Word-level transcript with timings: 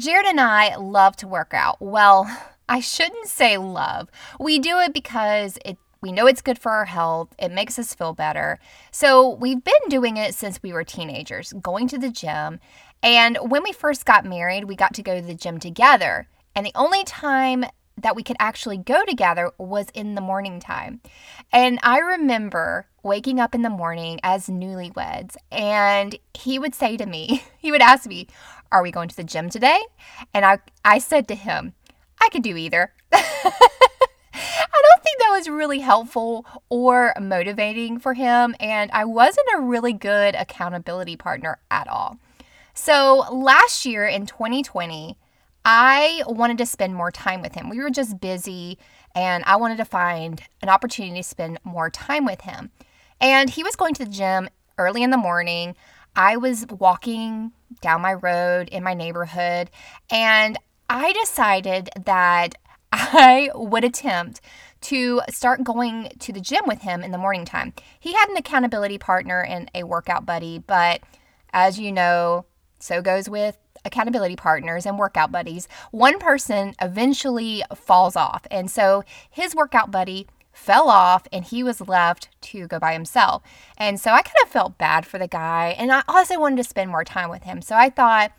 Jared 0.00 0.24
and 0.24 0.40
I 0.40 0.76
love 0.76 1.14
to 1.16 1.28
work 1.28 1.52
out. 1.52 1.76
Well, 1.78 2.26
I 2.70 2.80
shouldn't 2.80 3.26
say 3.26 3.58
love. 3.58 4.10
We 4.38 4.58
do 4.58 4.78
it 4.78 4.94
because 4.94 5.58
it 5.62 5.76
we 6.00 6.10
know 6.10 6.26
it's 6.26 6.40
good 6.40 6.58
for 6.58 6.72
our 6.72 6.86
health. 6.86 7.34
It 7.38 7.52
makes 7.52 7.78
us 7.78 7.92
feel 7.92 8.14
better. 8.14 8.58
So, 8.90 9.28
we've 9.28 9.62
been 9.62 9.88
doing 9.90 10.16
it 10.16 10.34
since 10.34 10.62
we 10.62 10.72
were 10.72 10.84
teenagers, 10.84 11.52
going 11.52 11.86
to 11.88 11.98
the 11.98 12.08
gym. 12.08 12.60
And 13.02 13.36
when 13.42 13.62
we 13.62 13.72
first 13.72 14.06
got 14.06 14.24
married, 14.24 14.64
we 14.64 14.74
got 14.74 14.94
to 14.94 15.02
go 15.02 15.20
to 15.20 15.26
the 15.26 15.34
gym 15.34 15.60
together. 15.60 16.28
And 16.56 16.64
the 16.64 16.72
only 16.74 17.04
time 17.04 17.66
that 17.98 18.16
we 18.16 18.22
could 18.22 18.36
actually 18.40 18.78
go 18.78 19.04
together 19.04 19.50
was 19.58 19.88
in 19.92 20.14
the 20.14 20.22
morning 20.22 20.60
time. 20.60 21.02
And 21.52 21.78
I 21.82 21.98
remember 21.98 22.86
waking 23.02 23.38
up 23.40 23.54
in 23.54 23.60
the 23.60 23.70
morning 23.70 24.20
as 24.22 24.46
newlyweds, 24.46 25.36
and 25.50 26.16
he 26.34 26.58
would 26.58 26.74
say 26.74 26.96
to 26.96 27.06
me, 27.06 27.44
he 27.58 27.70
would 27.70 27.82
ask 27.82 28.06
me, 28.06 28.26
Are 28.72 28.82
we 28.82 28.90
going 28.90 29.08
to 29.08 29.16
the 29.16 29.24
gym 29.24 29.50
today? 29.50 29.80
And 30.32 30.44
I, 30.44 30.58
I 30.84 30.98
said 30.98 31.28
to 31.28 31.34
him, 31.34 31.74
I 32.20 32.28
could 32.28 32.42
do 32.42 32.56
either. 32.56 32.92
I 33.12 34.82
don't 34.82 35.02
think 35.02 35.18
that 35.18 35.30
was 35.36 35.48
really 35.48 35.80
helpful 35.80 36.46
or 36.68 37.14
motivating 37.20 37.98
for 37.98 38.14
him, 38.14 38.54
and 38.60 38.90
I 38.92 39.04
wasn't 39.04 39.48
a 39.56 39.60
really 39.60 39.92
good 39.92 40.34
accountability 40.34 41.16
partner 41.16 41.58
at 41.70 41.88
all. 41.88 42.18
So 42.74 43.26
last 43.32 43.84
year 43.84 44.06
in 44.06 44.26
2020, 44.26 45.18
I 45.64 46.22
wanted 46.26 46.58
to 46.58 46.66
spend 46.66 46.94
more 46.94 47.10
time 47.10 47.42
with 47.42 47.54
him. 47.54 47.68
We 47.68 47.80
were 47.80 47.90
just 47.90 48.20
busy, 48.20 48.78
and 49.14 49.44
I 49.44 49.56
wanted 49.56 49.76
to 49.78 49.84
find 49.84 50.42
an 50.62 50.68
opportunity 50.68 51.20
to 51.20 51.22
spend 51.22 51.58
more 51.64 51.90
time 51.90 52.24
with 52.24 52.42
him. 52.42 52.70
And 53.20 53.50
he 53.50 53.62
was 53.62 53.76
going 53.76 53.94
to 53.94 54.04
the 54.04 54.10
gym 54.10 54.48
early 54.78 55.02
in 55.02 55.10
the 55.10 55.18
morning. 55.18 55.74
I 56.16 56.36
was 56.36 56.66
walking 56.66 57.52
down 57.80 58.02
my 58.02 58.14
road 58.14 58.68
in 58.68 58.82
my 58.82 58.94
neighborhood, 58.94 59.70
and 60.10 60.58
I 60.88 61.12
decided 61.12 61.90
that 62.04 62.54
I 62.92 63.50
would 63.54 63.84
attempt 63.84 64.40
to 64.82 65.20
start 65.28 65.62
going 65.62 66.10
to 66.18 66.32
the 66.32 66.40
gym 66.40 66.62
with 66.66 66.80
him 66.80 67.02
in 67.02 67.10
the 67.10 67.18
morning 67.18 67.44
time. 67.44 67.74
He 67.98 68.14
had 68.14 68.28
an 68.28 68.36
accountability 68.36 68.98
partner 68.98 69.42
and 69.42 69.70
a 69.74 69.84
workout 69.84 70.24
buddy, 70.24 70.58
but 70.58 71.02
as 71.52 71.78
you 71.78 71.92
know, 71.92 72.46
so 72.78 73.02
goes 73.02 73.28
with 73.28 73.58
accountability 73.84 74.36
partners 74.36 74.86
and 74.86 74.98
workout 74.98 75.30
buddies. 75.30 75.68
One 75.90 76.18
person 76.18 76.74
eventually 76.80 77.62
falls 77.74 78.16
off, 78.16 78.46
and 78.50 78.70
so 78.70 79.04
his 79.30 79.54
workout 79.54 79.90
buddy 79.90 80.26
fell 80.60 80.90
off 80.90 81.26
and 81.32 81.44
he 81.44 81.64
was 81.64 81.80
left 81.80 82.28
to 82.42 82.66
go 82.66 82.78
by 82.78 82.92
himself. 82.92 83.42
And 83.78 83.98
so 83.98 84.10
I 84.10 84.20
kind 84.20 84.36
of 84.44 84.50
felt 84.50 84.78
bad 84.78 85.06
for 85.06 85.18
the 85.18 85.26
guy, 85.26 85.74
and 85.78 85.90
I 85.90 86.02
also 86.06 86.38
wanted 86.38 86.56
to 86.56 86.64
spend 86.64 86.90
more 86.90 87.04
time 87.04 87.30
with 87.30 87.44
him. 87.44 87.62
So 87.62 87.74
I 87.74 87.88
thought, 87.88 88.32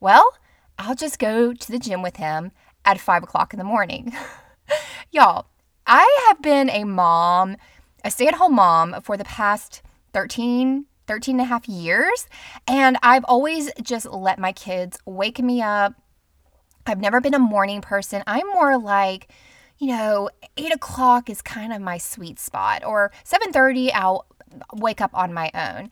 well, 0.00 0.36
I'll 0.78 0.94
just 0.94 1.18
go 1.18 1.52
to 1.52 1.72
the 1.72 1.78
gym 1.78 2.02
with 2.02 2.16
him 2.16 2.52
at 2.84 2.98
five 2.98 3.22
o'clock 3.22 3.52
in 3.52 3.58
the 3.58 3.64
morning. 3.64 4.12
Y'all, 5.12 5.46
I 5.86 6.24
have 6.28 6.40
been 6.40 6.70
a 6.70 6.84
mom, 6.84 7.56
a 8.04 8.10
stay 8.10 8.26
at 8.26 8.34
home 8.34 8.54
mom 8.54 9.00
for 9.02 9.16
the 9.16 9.24
past 9.24 9.82
13, 10.14 10.86
13 11.06 11.34
and 11.34 11.40
a 11.40 11.44
half 11.44 11.68
years. 11.68 12.26
And 12.66 12.96
I've 13.02 13.24
always 13.24 13.70
just 13.82 14.06
let 14.06 14.38
my 14.38 14.52
kids 14.52 14.98
wake 15.04 15.40
me 15.40 15.60
up. 15.60 15.94
I've 16.86 17.00
never 17.00 17.20
been 17.20 17.34
a 17.34 17.38
morning 17.38 17.82
person. 17.82 18.22
I'm 18.26 18.46
more 18.48 18.78
like, 18.78 19.28
you 19.78 19.88
know, 19.88 20.30
eight 20.56 20.74
o'clock 20.74 21.28
is 21.28 21.42
kind 21.42 21.72
of 21.72 21.80
my 21.80 21.98
sweet 21.98 22.38
spot, 22.38 22.84
or 22.84 23.12
7:30. 23.24 23.92
I'll 23.92 24.26
wake 24.72 25.00
up 25.00 25.10
on 25.14 25.34
my 25.34 25.50
own. 25.54 25.90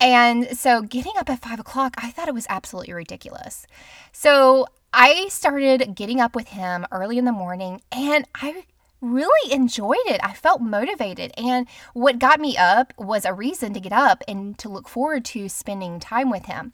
And 0.00 0.56
so 0.56 0.82
getting 0.82 1.12
up 1.18 1.28
at 1.28 1.42
five 1.42 1.60
o'clock, 1.60 1.94
I 1.98 2.10
thought 2.10 2.28
it 2.28 2.34
was 2.34 2.46
absolutely 2.48 2.94
ridiculous. 2.94 3.66
So 4.12 4.66
I 4.92 5.28
started 5.28 5.94
getting 5.94 6.20
up 6.20 6.34
with 6.34 6.48
him 6.48 6.86
early 6.90 7.18
in 7.18 7.24
the 7.24 7.32
morning 7.32 7.82
and 7.92 8.26
I 8.34 8.64
really 9.00 9.52
enjoyed 9.52 9.98
it. 10.06 10.20
I 10.24 10.32
felt 10.32 10.60
motivated. 10.60 11.32
And 11.36 11.66
what 11.92 12.18
got 12.18 12.40
me 12.40 12.56
up 12.56 12.94
was 12.98 13.24
a 13.24 13.34
reason 13.34 13.74
to 13.74 13.80
get 13.80 13.92
up 13.92 14.22
and 14.26 14.58
to 14.58 14.68
look 14.68 14.88
forward 14.88 15.24
to 15.26 15.48
spending 15.48 16.00
time 16.00 16.30
with 16.30 16.46
him. 16.46 16.72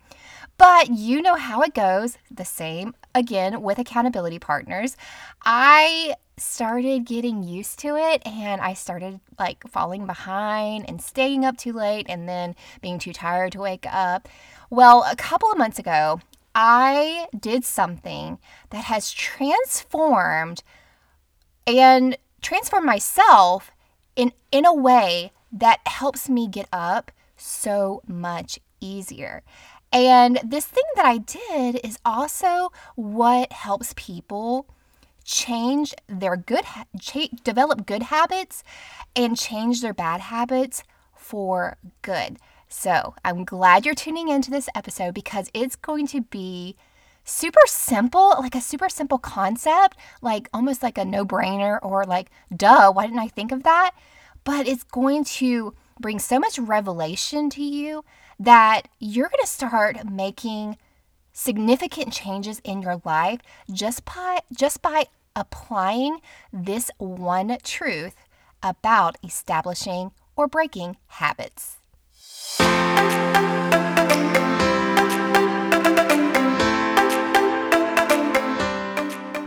But 0.57 0.91
you 0.91 1.21
know 1.21 1.35
how 1.35 1.63
it 1.63 1.75
goes. 1.75 2.19
The 2.31 2.45
same 2.45 2.95
again 3.15 3.63
with 3.63 3.79
accountability 3.79 4.39
partners. 4.39 4.97
I 5.45 6.15
started 6.37 7.05
getting 7.05 7.43
used 7.43 7.79
to 7.81 7.97
it 7.97 8.23
and 8.27 8.61
I 8.61 8.75
started 8.75 9.21
like 9.39 9.69
falling 9.69 10.07
behind 10.07 10.89
and 10.89 11.01
staying 11.01 11.45
up 11.45 11.57
too 11.57 11.73
late 11.73 12.07
and 12.09 12.29
then 12.29 12.55
being 12.81 12.99
too 12.99 13.13
tired 13.13 13.53
to 13.53 13.61
wake 13.61 13.87
up. 13.91 14.29
Well, 14.71 15.05
a 15.11 15.17
couple 15.17 15.51
of 15.51 15.59
months 15.59 15.79
ago, 15.79 16.21
I 16.55 17.29
did 17.39 17.65
something 17.65 18.39
that 18.71 18.85
has 18.85 19.13
transformed 19.13 20.63
and 21.67 22.17
transformed 22.41 22.87
myself 22.87 23.71
in 24.17 24.33
in 24.51 24.67
a 24.67 24.75
way 24.75 25.33
that 25.53 25.81
helps 25.87 26.29
me 26.29 26.49
get 26.49 26.69
up 26.73 27.11
so 27.37 28.03
much 28.07 28.59
easier. 28.81 29.43
And 29.93 30.41
this 30.43 30.65
thing 30.65 30.85
that 30.97 31.05
I 31.05 31.19
did 31.19 31.81
is 31.85 31.99
also 32.05 32.73
what 32.97 33.53
helps 33.53 33.93
people 33.97 34.67
change 35.25 35.95
their 36.07 36.37
good 36.37 36.65
cha- 37.01 37.29
develop 37.45 37.87
good 37.87 38.05
habits 38.05 38.63
and 39.15 39.37
change 39.37 39.81
their 39.81 39.95
bad 39.95 40.21
habits 40.21 40.85
for 41.15 41.77
good. 42.03 42.39
So 42.69 43.15
I'm 43.25 43.45
glad 43.45 43.85
you're 43.85 43.95
tuning 43.95 44.29
into 44.29 44.51
this 44.51 44.69
episode 44.75 45.15
because 45.15 45.51
it's 45.53 45.77
going 45.77 46.07
to 46.09 46.23
be 46.23 46.77
super 47.25 47.61
simple, 47.67 48.31
like 48.39 48.55
a 48.55 48.61
super 48.61 48.89
simple 48.89 49.19
concept, 49.19 49.97
like 50.21 50.49
almost 50.53 50.83
like 50.83 50.99
a 50.99 51.05
no 51.05 51.25
brainer 51.25 51.79
or 51.83 52.05
like, 52.05 52.31
duh, 52.55 52.91
why 52.91 53.07
didn't 53.07 53.19
I 53.21 53.29
think 53.29 53.53
of 53.53 53.63
that? 53.63 53.93
But 54.45 54.67
it's 54.67 54.85
going 54.85 55.25
to 55.25 55.75
bring 56.01 56.19
so 56.19 56.39
much 56.41 56.59
revelation 56.59 57.51
to 57.51 57.63
you 57.63 58.05
that 58.41 58.89
you're 58.99 59.29
going 59.29 59.43
to 59.43 59.47
start 59.47 60.11
making 60.11 60.79
significant 61.33 62.13
changes 62.13 62.61
in 62.63 62.83
your 62.83 63.01
life 63.05 63.41
just 63.73 64.05
by 64.05 64.41
just 64.55 64.83
by 64.83 65.07
applying 65.35 66.19
this 66.53 66.91
one 66.99 67.57
truth 67.63 68.15
about 68.63 69.17
establishing 69.25 70.13
or 70.37 70.47
breaking 70.47 70.97
habits. 71.07 71.79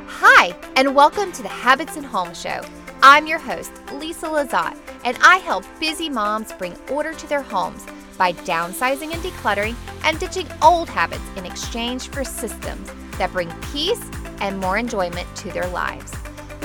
Hi, 0.08 0.56
and 0.76 0.96
welcome 0.96 1.32
to 1.34 1.44
the 1.44 1.48
Habits 1.48 1.98
and 1.98 2.06
Home 2.06 2.34
Show. 2.34 2.62
I'm 3.04 3.28
your 3.28 3.40
host, 3.40 3.72
Lisa 3.94 4.26
Lizotte, 4.26 4.78
and 5.04 5.18
I 5.22 5.38
help 5.38 5.64
busy 5.80 6.10
moms 6.10 6.52
bring 6.54 6.76
order 6.90 7.14
to 7.14 7.28
their 7.28 7.44
homes 7.44 7.86
by 8.16 8.34
downsizing 8.34 9.14
and 9.14 9.22
decluttering 9.22 9.76
and 10.04 10.20
ditching 10.20 10.48
old 10.62 10.90
habits 10.90 11.24
in 11.36 11.46
exchange 11.46 12.10
for 12.10 12.24
systems 12.24 12.92
that 13.18 13.32
bring 13.32 13.52
peace 13.74 14.04
and 14.42 14.60
more 14.60 14.78
enjoyment 14.78 15.28
to 15.36 15.52
their 15.52 15.68
lives. 15.68 16.14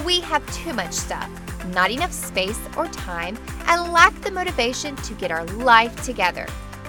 We 0.05 0.21
have 0.21 0.45
too 0.53 0.73
much 0.73 0.93
stuff 0.93 1.31
not 1.69 1.91
enough 1.91 2.13
space 2.13 2.61
or 2.77 2.87
time, 2.89 3.39
and 3.67 3.93
lack 3.93 4.19
the 4.21 4.31
motivation 4.31 4.97
to 4.97 5.15
get 5.15 5.31
our 5.31 5.45
life 5.45 5.95
together. 6.03 6.47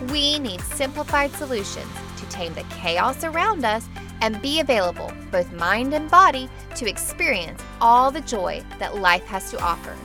We 0.09 0.39
need 0.39 0.61
simplified 0.61 1.31
solutions 1.33 1.91
to 2.17 2.25
tame 2.29 2.53
the 2.53 2.63
chaos 2.69 3.23
around 3.23 3.65
us 3.65 3.87
and 4.21 4.41
be 4.41 4.59
available, 4.59 5.11
both 5.31 5.51
mind 5.53 5.93
and 5.93 6.09
body, 6.09 6.49
to 6.75 6.87
experience 6.87 7.61
all 7.79 8.11
the 8.11 8.21
joy 8.21 8.63
that 8.79 8.97
life 8.97 9.25
has 9.25 9.49
to 9.51 9.59
offer. 9.61 9.95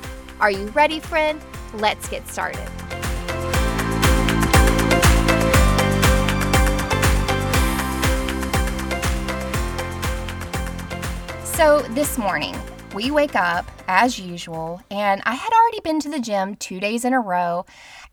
Are 0.41 0.50
you 0.50 0.66
ready, 0.69 1.00
friend? 1.00 1.41
Let's 1.75 2.09
get 2.09 2.27
started. 2.28 2.69
So, 11.57 11.81
this 11.81 12.19
morning, 12.19 12.55
we 12.95 13.11
wake 13.11 13.35
up 13.35 13.65
as 13.89 14.19
usual, 14.19 14.83
and 14.91 15.23
I 15.25 15.33
had 15.33 15.55
already 15.55 15.81
been 15.81 16.01
to 16.01 16.11
the 16.11 16.21
gym 16.21 16.55
two 16.55 16.81
days 16.81 17.03
in 17.03 17.15
a 17.15 17.19
row, 17.19 17.65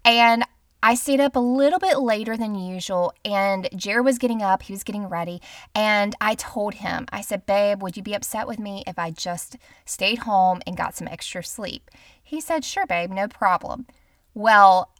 and 0.05 0.45
I 0.81 0.95
stayed 0.95 1.19
up 1.19 1.35
a 1.35 1.39
little 1.39 1.77
bit 1.77 1.99
later 1.99 2.37
than 2.37 2.55
usual, 2.55 3.11
and 3.25 3.67
Jared 3.75 4.05
was 4.05 4.17
getting 4.17 4.41
up, 4.41 4.63
he 4.63 4.71
was 4.71 4.85
getting 4.85 5.09
ready, 5.09 5.41
and 5.75 6.15
I 6.21 6.35
told 6.35 6.75
him, 6.75 7.05
I 7.11 7.19
said, 7.19 7.45
Babe, 7.45 7.83
would 7.83 7.97
you 7.97 8.01
be 8.01 8.13
upset 8.13 8.47
with 8.47 8.59
me 8.59 8.81
if 8.87 8.97
I 8.97 9.11
just 9.11 9.57
stayed 9.83 10.19
home 10.19 10.61
and 10.65 10.77
got 10.77 10.95
some 10.95 11.09
extra 11.09 11.43
sleep? 11.43 11.91
He 12.23 12.39
said, 12.39 12.63
Sure, 12.63 12.85
babe, 12.85 13.09
no 13.09 13.27
problem. 13.27 13.87
Well, 14.33 14.93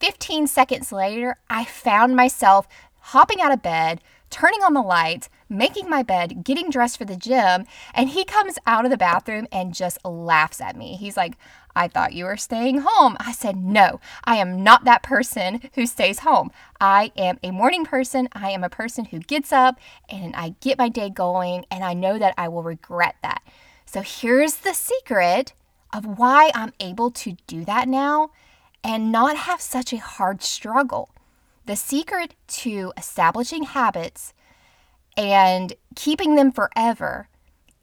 15 0.00 0.48
seconds 0.48 0.90
later, 0.90 1.36
I 1.48 1.64
found 1.64 2.16
myself 2.16 2.66
hopping 2.98 3.40
out 3.40 3.52
of 3.52 3.62
bed, 3.62 4.00
turning 4.30 4.64
on 4.64 4.74
the 4.74 4.82
lights, 4.82 5.28
making 5.56 5.88
my 5.88 6.02
bed, 6.02 6.44
getting 6.44 6.70
dressed 6.70 6.98
for 6.98 7.04
the 7.04 7.16
gym, 7.16 7.64
and 7.94 8.10
he 8.10 8.24
comes 8.24 8.58
out 8.66 8.84
of 8.84 8.90
the 8.90 8.96
bathroom 8.96 9.46
and 9.50 9.74
just 9.74 10.04
laughs 10.04 10.60
at 10.60 10.76
me. 10.76 10.96
He's 10.96 11.16
like, 11.16 11.36
I 11.76 11.88
thought 11.88 12.12
you 12.12 12.24
were 12.24 12.36
staying 12.36 12.82
home. 12.84 13.16
I 13.18 13.32
said, 13.32 13.56
No, 13.56 14.00
I 14.24 14.36
am 14.36 14.62
not 14.62 14.84
that 14.84 15.02
person 15.02 15.60
who 15.74 15.86
stays 15.86 16.20
home. 16.20 16.50
I 16.80 17.12
am 17.16 17.38
a 17.42 17.50
morning 17.50 17.84
person. 17.84 18.28
I 18.32 18.50
am 18.50 18.62
a 18.62 18.68
person 18.68 19.06
who 19.06 19.18
gets 19.18 19.52
up 19.52 19.78
and 20.08 20.34
I 20.36 20.54
get 20.60 20.78
my 20.78 20.88
day 20.88 21.10
going, 21.10 21.66
and 21.70 21.82
I 21.84 21.94
know 21.94 22.18
that 22.18 22.34
I 22.36 22.48
will 22.48 22.62
regret 22.62 23.16
that. 23.22 23.42
So 23.86 24.02
here's 24.02 24.56
the 24.56 24.74
secret 24.74 25.52
of 25.92 26.18
why 26.18 26.50
I'm 26.54 26.72
able 26.80 27.10
to 27.12 27.36
do 27.46 27.64
that 27.64 27.88
now 27.88 28.30
and 28.82 29.10
not 29.10 29.36
have 29.36 29.60
such 29.60 29.92
a 29.92 29.98
hard 29.98 30.42
struggle. 30.42 31.10
The 31.66 31.76
secret 31.76 32.34
to 32.48 32.92
establishing 32.96 33.62
habits 33.62 34.34
and 35.16 35.72
keeping 35.94 36.34
them 36.34 36.52
forever 36.52 37.28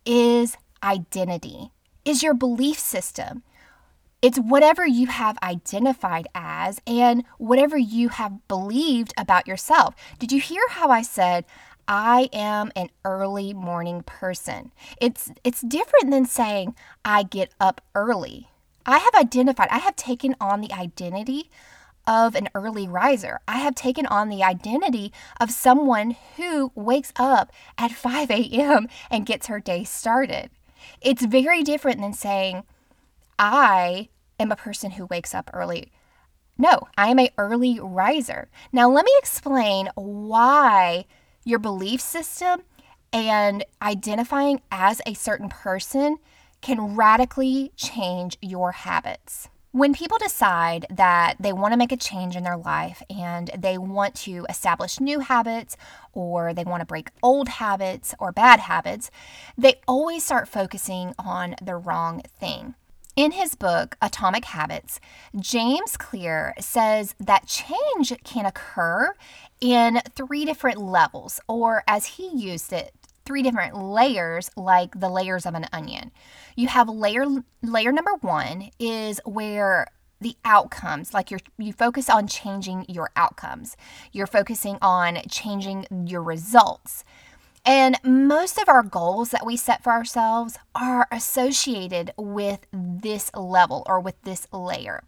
is 0.06 0.58
identity, 0.84 1.72
is 2.06 2.24
your 2.24 2.34
belief 2.34 2.80
system. 2.80 3.44
It's 4.22 4.38
whatever 4.38 4.86
you 4.86 5.08
have 5.08 5.38
identified 5.42 6.28
as 6.36 6.80
and 6.86 7.24
whatever 7.38 7.78
you 7.78 8.10
have 8.10 8.48
believed 8.48 9.14
about 9.18 9.48
yourself. 9.48 9.96
Did 10.20 10.32
you 10.32 10.40
hear 10.40 10.62
how 10.70 10.90
I 10.92 11.02
said, 11.02 11.46
I 11.88 12.30
am 12.32 12.72
an 12.76 12.90
early 13.04 13.54
morning 13.54 14.04
person? 14.04 14.72
It's, 15.00 15.32
it's 15.44 15.62
different 15.62 16.12
than 16.12 16.26
saying, 16.26 16.76
I 17.04 17.24
get 17.24 17.52
up 17.60 17.82
early. 17.96 18.50
I 18.86 19.00
have 19.00 19.16
identified, 19.16 19.70
I 19.72 19.80
have 19.80 19.96
taken 19.96 20.36
on 20.40 20.62
the 20.62 20.72
identity 20.72 21.50
of 22.08 22.36
an 22.36 22.50
early 22.56 22.88
riser. 22.88 23.40
I 23.48 23.60
have 23.60 23.76
taken 23.76 24.06
on 24.06 24.30
the 24.30 24.44
identity 24.44 25.12
of 25.40 25.52
someone 25.52 26.16
who 26.38 26.72
wakes 26.76 27.14
up 27.16 27.52
at 27.78 27.92
5 27.92 28.32
a.m. 28.32 28.88
and 29.10 29.26
gets 29.26 29.48
her 29.48 29.60
day 29.60 29.84
started. 29.84 30.50
It's 31.02 31.26
very 31.26 31.64
different 31.64 32.02
than 32.02 32.14
saying, 32.14 32.64
I 33.38 34.10
am 34.40 34.52
a 34.52 34.56
person 34.56 34.92
who 34.92 35.06
wakes 35.06 35.34
up 35.34 35.50
early. 35.54 35.92
No, 36.58 36.88
I 36.98 37.10
am 37.10 37.20
a 37.20 37.32
early 37.38 37.80
riser. 37.80 38.50
Now 38.72 38.90
let 38.90 39.06
me 39.06 39.14
explain 39.18 39.90
why 39.96 41.06
your 41.44 41.60
belief 41.60 42.02
system 42.02 42.64
and 43.14 43.66
identifying 43.82 44.62
as 44.72 45.02
a 45.06 45.14
certain 45.14 45.50
person 45.50 46.18
can 46.62 46.96
radically 46.96 47.72
change 47.76 48.38
your 48.42 48.72
habits. 48.72 49.50
When 49.74 49.94
people 49.94 50.18
decide 50.18 50.86
that 50.90 51.38
they 51.40 51.54
want 51.54 51.72
to 51.72 51.78
make 51.78 51.94
a 51.94 51.98
change 51.98 52.36
in 52.36 52.44
their 52.44 52.58
life 52.58 53.02
and 53.10 53.50
they 53.58 53.78
want 53.78 54.16
to 54.16 54.46
establish 54.50 55.00
new 55.00 55.20
habits 55.20 55.78
or 56.12 56.54
they 56.54 56.66
want 56.66 56.82
to 56.82 56.86
break 56.86 57.08
old 57.24 57.48
habits 57.48 58.14
or 58.20 58.34
bad 58.34 58.60
habits, 58.60 59.10
they 59.58 59.76
always 59.88 60.26
start 60.26 60.50
focusing 60.50 61.14
on 61.18 61.56
the 61.62 61.78
wrong 61.78 62.22
thing. 62.38 62.76
In 63.16 63.32
his 63.32 63.56
book, 63.56 63.96
Atomic 64.02 64.44
Habits, 64.44 65.00
James 65.40 65.96
Clear 65.96 66.54
says 66.60 67.16
that 67.20 67.48
change 67.48 68.14
can 68.26 68.46
occur 68.46 69.14
in 69.62 70.02
three 70.16 70.44
different 70.44 70.80
levels, 70.80 71.40
or 71.48 71.84
as 71.88 72.06
he 72.06 72.30
used 72.30 72.74
it, 72.74 72.94
three 73.32 73.42
different 73.42 73.78
layers 73.78 74.50
like 74.58 75.00
the 75.00 75.08
layers 75.08 75.46
of 75.46 75.54
an 75.54 75.66
onion. 75.72 76.12
You 76.58 76.68
have 76.68 76.90
layer 76.90 77.26
layer 77.64 77.94
number 77.94 78.12
1 78.20 78.72
is 78.78 79.22
where 79.24 79.88
the 80.20 80.36
outcomes 80.44 81.14
like 81.14 81.32
you're 81.32 81.40
you 81.58 81.72
focus 81.72 82.10
on 82.10 82.28
changing 82.28 82.86
your 82.90 83.10
outcomes. 83.16 83.78
You're 84.12 84.28
focusing 84.28 84.78
on 84.82 85.20
changing 85.30 85.86
your 86.06 86.22
results. 86.22 87.06
And 87.66 87.96
most 88.04 88.58
of 88.58 88.68
our 88.68 88.84
goals 88.84 89.30
that 89.30 89.46
we 89.46 89.56
set 89.56 89.82
for 89.82 89.94
ourselves 89.94 90.58
are 90.76 91.08
associated 91.10 92.12
with 92.18 92.66
this 92.74 93.32
level 93.34 93.84
or 93.86 94.02
with 94.02 94.22
this 94.24 94.46
layer. 94.52 95.06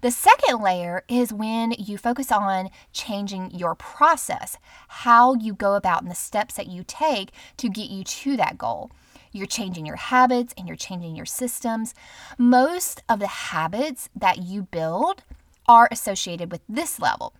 The 0.00 0.10
second 0.12 0.62
layer 0.62 1.02
is 1.08 1.32
when 1.32 1.72
you 1.72 1.98
focus 1.98 2.30
on 2.30 2.70
changing 2.92 3.50
your 3.50 3.74
process, 3.74 4.56
how 4.86 5.34
you 5.34 5.54
go 5.54 5.74
about 5.74 6.02
and 6.02 6.10
the 6.10 6.14
steps 6.14 6.54
that 6.54 6.68
you 6.68 6.84
take 6.86 7.30
to 7.56 7.68
get 7.68 7.90
you 7.90 8.04
to 8.04 8.36
that 8.36 8.56
goal. 8.56 8.92
You're 9.32 9.46
changing 9.46 9.86
your 9.86 9.96
habits 9.96 10.54
and 10.56 10.68
you're 10.68 10.76
changing 10.76 11.16
your 11.16 11.26
systems. 11.26 11.94
Most 12.38 13.02
of 13.08 13.18
the 13.18 13.26
habits 13.26 14.08
that 14.14 14.38
you 14.38 14.62
build 14.62 15.24
are 15.66 15.88
associated 15.90 16.52
with 16.52 16.62
this 16.68 17.00
level. 17.00 17.34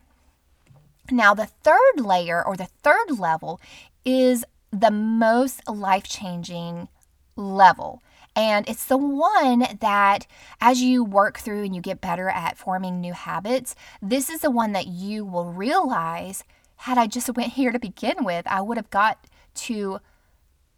Now, 1.10 1.34
the 1.34 1.46
third 1.46 2.00
layer 2.00 2.44
or 2.44 2.56
the 2.56 2.68
third 2.82 3.18
level 3.18 3.60
is 4.04 4.44
the 4.72 4.90
most 4.90 5.66
life 5.68 6.04
changing 6.04 6.88
level. 7.36 8.02
And 8.38 8.68
it's 8.68 8.84
the 8.84 8.96
one 8.96 9.66
that, 9.80 10.28
as 10.60 10.80
you 10.80 11.02
work 11.02 11.40
through 11.40 11.64
and 11.64 11.74
you 11.74 11.82
get 11.82 12.00
better 12.00 12.28
at 12.28 12.56
forming 12.56 13.00
new 13.00 13.12
habits, 13.12 13.74
this 14.00 14.30
is 14.30 14.42
the 14.42 14.50
one 14.50 14.70
that 14.72 14.86
you 14.86 15.24
will 15.24 15.52
realize 15.52 16.44
had 16.76 16.98
I 16.98 17.08
just 17.08 17.28
went 17.34 17.52
here 17.54 17.72
to 17.72 17.80
begin 17.80 18.22
with, 18.22 18.46
I 18.46 18.60
would 18.60 18.76
have 18.76 18.90
got 18.90 19.26
to 19.54 19.98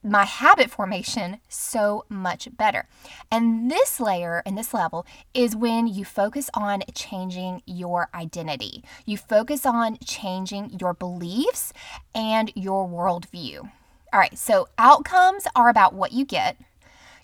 my 0.03 0.25
habit 0.25 0.71
formation 0.71 1.39
so 1.51 2.07
much 2.09 2.49
better. 2.57 2.89
And 3.31 3.71
this 3.71 4.01
layer 4.01 4.43
and 4.47 4.57
this 4.57 4.73
level 4.73 5.07
is 5.35 5.55
when 5.55 5.87
you 5.87 6.07
focus 6.07 6.49
on 6.55 6.83
changing 6.95 7.61
your 7.67 8.09
identity. 8.15 8.83
You 9.05 9.19
focus 9.19 9.67
on 9.67 9.99
changing 9.99 10.79
your 10.81 10.95
beliefs 10.95 11.75
and 12.15 12.51
your 12.55 12.89
worldview. 12.89 13.71
All 14.13 14.19
right, 14.19 14.39
so 14.39 14.69
outcomes 14.79 15.47
are 15.55 15.69
about 15.69 15.93
what 15.93 16.13
you 16.13 16.25
get, 16.25 16.57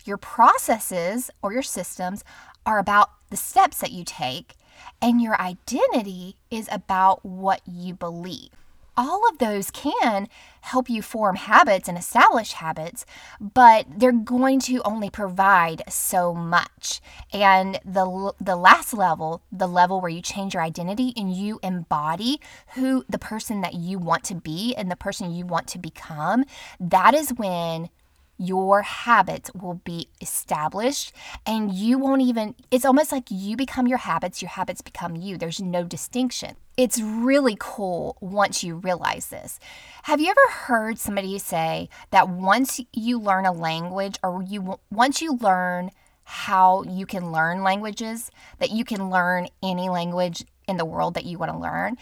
your 0.07 0.17
processes 0.17 1.31
or 1.43 1.53
your 1.53 1.63
systems 1.63 2.25
are 2.65 2.79
about 2.79 3.11
the 3.31 3.37
steps 3.37 3.79
that 3.81 3.93
you 3.93 4.05
take, 4.05 4.55
and 5.01 5.21
your 5.21 5.41
identity 5.41 6.37
is 6.51 6.69
about 6.71 7.25
what 7.25 7.61
you 7.67 7.95
believe. 7.95 8.51
All 8.99 9.29
of 9.29 9.37
those 9.37 9.71
can 9.71 10.27
help 10.63 10.89
you 10.89 11.03
form 11.03 11.37
habits 11.37 11.87
and 11.87 11.99
establish 11.99 12.53
habits, 12.53 13.05
but 13.39 13.85
they're 13.95 14.11
going 14.11 14.59
to 14.61 14.81
only 14.87 15.11
provide 15.11 15.83
so 15.87 16.33
much. 16.33 17.03
And 17.31 17.79
the 17.85 18.33
the 18.41 18.57
last 18.57 18.95
level, 18.95 19.43
the 19.53 19.67
level 19.67 20.01
where 20.01 20.11
you 20.11 20.23
change 20.23 20.55
your 20.55 20.63
identity 20.63 21.13
and 21.15 21.31
you 21.35 21.61
embody 21.63 22.41
who 22.75 23.05
the 23.07 23.19
person 23.19 23.61
that 23.61 23.75
you 23.75 23.99
want 23.99 24.25
to 24.25 24.35
be 24.35 24.75
and 24.75 24.91
the 24.91 24.97
person 24.97 25.35
you 25.35 25.45
want 25.45 25.67
to 25.69 25.79
become, 25.79 26.45
that 26.81 27.15
is 27.15 27.35
when 27.37 27.91
your 28.39 28.83
habits 28.83 29.51
will 29.55 29.81
be 29.85 30.09
established 30.21 31.13
and 31.47 31.73
you 31.73 31.99
won't 31.99 32.23
even, 32.23 32.55
it's 32.71 32.85
almost 32.85 33.13
like 33.13 33.25
you 33.31 33.57
become 33.57 33.87
your 33.87 33.99
habits, 33.99 34.43
your 34.43 34.51
habits 34.51 34.83
become 34.83 35.17
you. 35.17 35.37
There's 35.37 35.61
no 35.61 35.85
distinction. 35.85 36.57
It's 36.77 37.01
really 37.01 37.57
cool 37.59 38.19
once 38.21 38.63
you 38.63 38.77
realize 38.77 39.29
this. 39.29 39.59
Have 40.03 40.21
you 40.21 40.29
ever 40.29 40.53
heard 40.53 40.99
somebody 40.99 41.39
say 41.39 41.89
that 42.11 42.29
once 42.29 42.81
you 42.93 43.19
learn 43.19 43.47
a 43.47 43.53
language 43.53 44.19
or 44.23 44.43
you 44.47 44.79
once 44.91 45.23
you 45.23 45.37
learn 45.37 45.91
how 46.25 46.83
you 46.83 47.07
can 47.07 47.33
learn 47.33 47.63
languages, 47.63 48.31
that 48.59 48.71
you 48.71 48.85
can 48.85 49.11
learn 49.11 49.47
any 49.63 49.89
language 49.89 50.45
in 50.69 50.77
the 50.77 50.85
world 50.85 51.15
that 51.15 51.25
you 51.25 51.39
want 51.39 51.53
to 51.53 51.59
learn, 51.59 51.97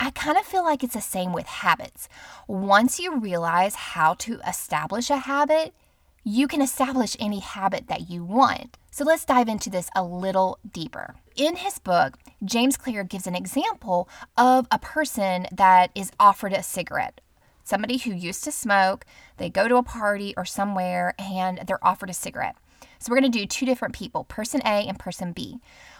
I 0.00 0.10
kind 0.10 0.38
of 0.38 0.44
feel 0.44 0.62
like 0.62 0.84
it's 0.84 0.94
the 0.94 1.00
same 1.00 1.32
with 1.32 1.46
habits. 1.46 2.08
Once 2.46 3.00
you 3.00 3.18
realize 3.18 3.74
how 3.74 4.14
to 4.14 4.40
establish 4.46 5.10
a 5.10 5.16
habit, 5.16 5.74
you 6.22 6.46
can 6.46 6.62
establish 6.62 7.16
any 7.18 7.40
habit 7.40 7.88
that 7.88 8.08
you 8.08 8.22
want. 8.22 8.76
So 8.90 9.04
let's 9.04 9.24
dive 9.24 9.48
into 9.48 9.70
this 9.70 9.90
a 9.96 10.04
little 10.04 10.58
deeper. 10.72 11.16
In 11.36 11.56
his 11.56 11.78
book, 11.78 12.18
James 12.44 12.76
Clear 12.76 13.02
gives 13.02 13.26
an 13.26 13.34
example 13.34 14.08
of 14.36 14.66
a 14.70 14.78
person 14.78 15.46
that 15.50 15.90
is 15.94 16.12
offered 16.20 16.52
a 16.52 16.62
cigarette. 16.62 17.20
Somebody 17.64 17.98
who 17.98 18.12
used 18.12 18.44
to 18.44 18.52
smoke, 18.52 19.04
they 19.36 19.50
go 19.50 19.68
to 19.68 19.76
a 19.76 19.82
party 19.82 20.32
or 20.36 20.44
somewhere 20.44 21.14
and 21.18 21.60
they're 21.66 21.84
offered 21.84 22.10
a 22.10 22.14
cigarette. 22.14 22.56
So 22.98 23.10
we're 23.10 23.20
going 23.20 23.30
to 23.30 23.38
do 23.38 23.46
two 23.46 23.66
different 23.66 23.94
people, 23.94 24.24
person 24.24 24.60
A 24.64 24.86
and 24.86 24.98
person 24.98 25.32
B. 25.32 25.58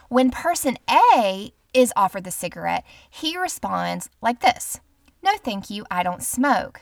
When 0.09 0.31
person 0.31 0.77
A 0.89 1.53
is 1.73 1.93
offered 1.95 2.23
the 2.23 2.31
cigarette, 2.31 2.85
he 3.09 3.37
responds 3.37 4.09
like 4.21 4.41
this 4.41 4.79
No, 5.23 5.31
thank 5.37 5.69
you, 5.69 5.85
I 5.89 6.03
don't 6.03 6.23
smoke. 6.23 6.81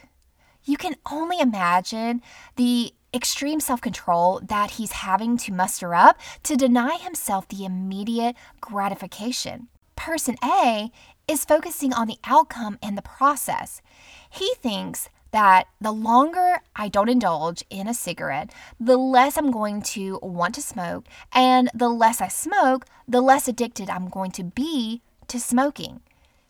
You 0.64 0.78
can 0.78 0.96
only 1.10 1.40
imagine 1.40 2.22
the 2.56 2.94
extreme 3.14 3.60
self 3.60 3.82
control 3.82 4.42
that 4.44 4.72
he's 4.72 4.92
having 4.92 5.38
to 5.38 5.54
muster 5.54 5.96
up 5.96 6.20
to 6.44 6.56
deny 6.56 6.98
himself 6.98 7.48
the 7.48 7.66
immediate 7.66 8.36
gratification. 8.62 9.70
Person 9.96 10.36
A 10.44 10.92
is 11.28 11.46
focusing 11.46 11.94
on 11.94 12.08
the 12.08 12.20
outcome 12.26 12.78
and 12.82 12.98
the 12.98 13.02
process. 13.02 13.82
He 14.30 14.54
thinks 14.56 15.10
that 15.38 15.68
the 15.80 15.92
longer 15.92 16.62
I 16.76 16.88
don't 16.88 17.10
indulge 17.10 17.64
in 17.70 17.88
a 17.88 17.94
cigarette, 17.94 18.52
the 18.80 18.98
less 18.98 19.38
I'm 19.38 19.52
going 19.52 19.84
to 19.94 20.18
want 20.24 20.56
to 20.56 20.64
smoke, 20.64 21.06
and 21.32 21.70
the 21.76 21.90
less 21.90 22.22
I 22.22 22.28
smoke, 22.28 22.88
the 23.08 23.22
less 23.22 23.48
addicted 23.48 23.88
I'm 23.88 24.10
going 24.10 24.32
to 24.32 24.44
be 24.44 25.04
to 25.28 25.40
smoking. 25.40 26.02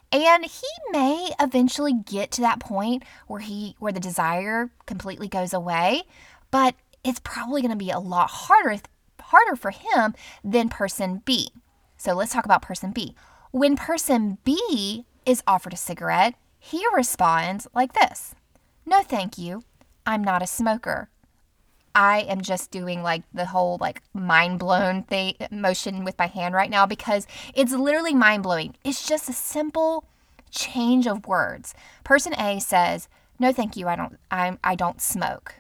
And 0.10 0.46
he 0.46 0.70
may 0.89 1.32
eventually 1.38 1.91
get 1.91 2.32
to 2.32 2.41
that 2.44 2.62
point 2.62 3.03
where 3.27 3.41
he 3.41 3.75
where 3.79 3.91
the 3.91 4.00
desire 4.00 4.72
completely 4.86 5.27
goes 5.27 5.53
away, 5.53 6.03
but 6.50 6.74
it's 7.03 7.20
probably 7.20 7.62
going 7.62 7.72
to 7.72 7.86
be 7.86 7.91
a 7.91 8.00
lot 8.00 8.29
harder 8.29 8.77
harder 9.20 9.58
for 9.58 9.72
him 9.72 10.15
than 10.46 10.70
person 10.70 11.24
B. 11.25 11.50
So 11.98 12.13
let's 12.13 12.32
talk 12.32 12.46
about 12.46 12.62
person 12.62 12.91
B. 12.91 13.15
When 13.51 13.75
person 13.75 14.38
B 14.46 15.03
is 15.25 15.44
offered 15.46 15.74
a 15.74 15.77
cigarette, 15.77 16.36
he 16.58 16.86
responds 16.96 17.67
like 17.75 17.91
this 17.91 18.34
No, 18.88 19.03
thank 19.03 19.38
you. 19.38 19.63
I'm 20.06 20.24
not 20.24 20.41
a 20.41 20.48
smoker. 20.48 21.10
I 21.94 22.20
am 22.20 22.39
just 22.39 22.72
doing 22.72 23.03
like 23.03 23.24
the 23.34 23.48
whole 23.48 23.77
like 23.82 24.01
mind 24.13 24.60
blown 24.60 25.03
thing 25.03 25.36
motion 25.51 26.06
with 26.06 26.17
my 26.17 26.27
hand 26.27 26.56
right 26.56 26.70
now 26.70 26.86
because 26.86 27.27
it's 27.53 27.74
literally 27.74 28.13
mind 28.13 28.44
blowing. 28.44 28.75
It's 28.86 29.06
just 29.06 29.27
a 29.27 29.34
simple 29.34 30.06
change 30.51 31.06
of 31.06 31.27
words. 31.27 31.74
Person 32.06 32.34
A 32.39 32.62
says, 32.62 33.10
"No, 33.38 33.51
thank 33.51 33.75
you. 33.75 33.89
I 33.89 33.98
don't. 33.98 34.17
I'm. 34.32 34.58
I 34.63 34.75
don't 34.75 35.01
smoke." 35.01 35.56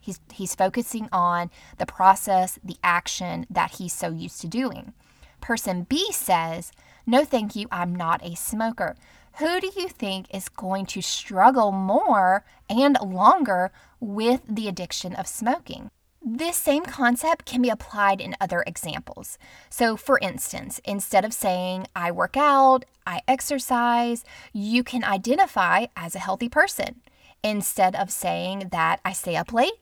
He's 0.00 0.20
he's 0.32 0.54
focusing 0.54 1.08
on 1.10 1.50
the 1.78 1.86
process, 1.86 2.60
the 2.62 2.76
action 2.84 3.44
that 3.50 3.72
he's 3.72 3.92
so 3.92 4.10
used 4.10 4.40
to 4.42 4.46
doing. 4.46 4.92
Person 5.40 5.82
B 5.82 6.12
says, 6.12 6.70
"No, 7.06 7.24
thank 7.24 7.56
you. 7.56 7.66
I'm 7.72 7.92
not 7.92 8.24
a 8.24 8.36
smoker." 8.36 8.94
Who 9.38 9.60
do 9.60 9.70
you 9.76 9.88
think 9.88 10.26
is 10.34 10.48
going 10.48 10.86
to 10.86 11.00
struggle 11.00 11.70
more 11.70 12.44
and 12.68 12.98
longer 13.00 13.70
with 14.00 14.40
the 14.48 14.66
addiction 14.66 15.14
of 15.14 15.28
smoking? 15.28 15.92
This 16.20 16.56
same 16.56 16.84
concept 16.84 17.44
can 17.44 17.62
be 17.62 17.68
applied 17.68 18.20
in 18.20 18.34
other 18.40 18.64
examples. 18.66 19.38
So, 19.70 19.96
for 19.96 20.18
instance, 20.18 20.80
instead 20.84 21.24
of 21.24 21.32
saying, 21.32 21.86
I 21.94 22.10
work 22.10 22.36
out, 22.36 22.84
I 23.06 23.20
exercise, 23.28 24.24
you 24.52 24.82
can 24.82 25.04
identify 25.04 25.86
as 25.96 26.16
a 26.16 26.20
healthy 26.20 26.48
person. 26.48 27.00
Instead 27.44 27.94
of 27.94 28.10
saying 28.10 28.70
that 28.72 28.98
I 29.04 29.12
stay 29.12 29.36
up 29.36 29.52
late, 29.52 29.78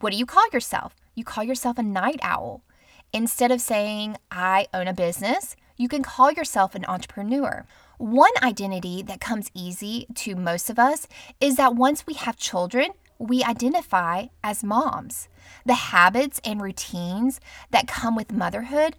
what 0.00 0.12
do 0.12 0.18
you 0.18 0.26
call 0.26 0.46
yourself? 0.52 0.94
You 1.14 1.24
call 1.24 1.44
yourself 1.44 1.78
a 1.78 1.82
night 1.82 2.20
owl. 2.20 2.62
Instead 3.14 3.52
of 3.52 3.62
saying, 3.62 4.18
I 4.30 4.66
own 4.74 4.86
a 4.86 4.92
business, 4.92 5.56
you 5.78 5.88
can 5.88 6.02
call 6.02 6.30
yourself 6.30 6.74
an 6.74 6.84
entrepreneur. 6.86 7.64
One 7.98 8.30
identity 8.44 9.02
that 9.02 9.20
comes 9.20 9.50
easy 9.54 10.06
to 10.14 10.36
most 10.36 10.70
of 10.70 10.78
us 10.78 11.08
is 11.40 11.56
that 11.56 11.74
once 11.74 12.06
we 12.06 12.14
have 12.14 12.36
children, 12.36 12.90
we 13.18 13.42
identify 13.42 14.26
as 14.44 14.62
moms. 14.62 15.28
The 15.66 15.74
habits 15.74 16.40
and 16.44 16.62
routines 16.62 17.40
that 17.72 17.88
come 17.88 18.14
with 18.14 18.30
motherhood 18.30 18.94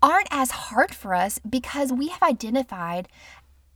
aren't 0.00 0.28
as 0.30 0.52
hard 0.52 0.94
for 0.94 1.14
us 1.14 1.40
because 1.40 1.92
we 1.92 2.08
have 2.08 2.22
identified 2.22 3.08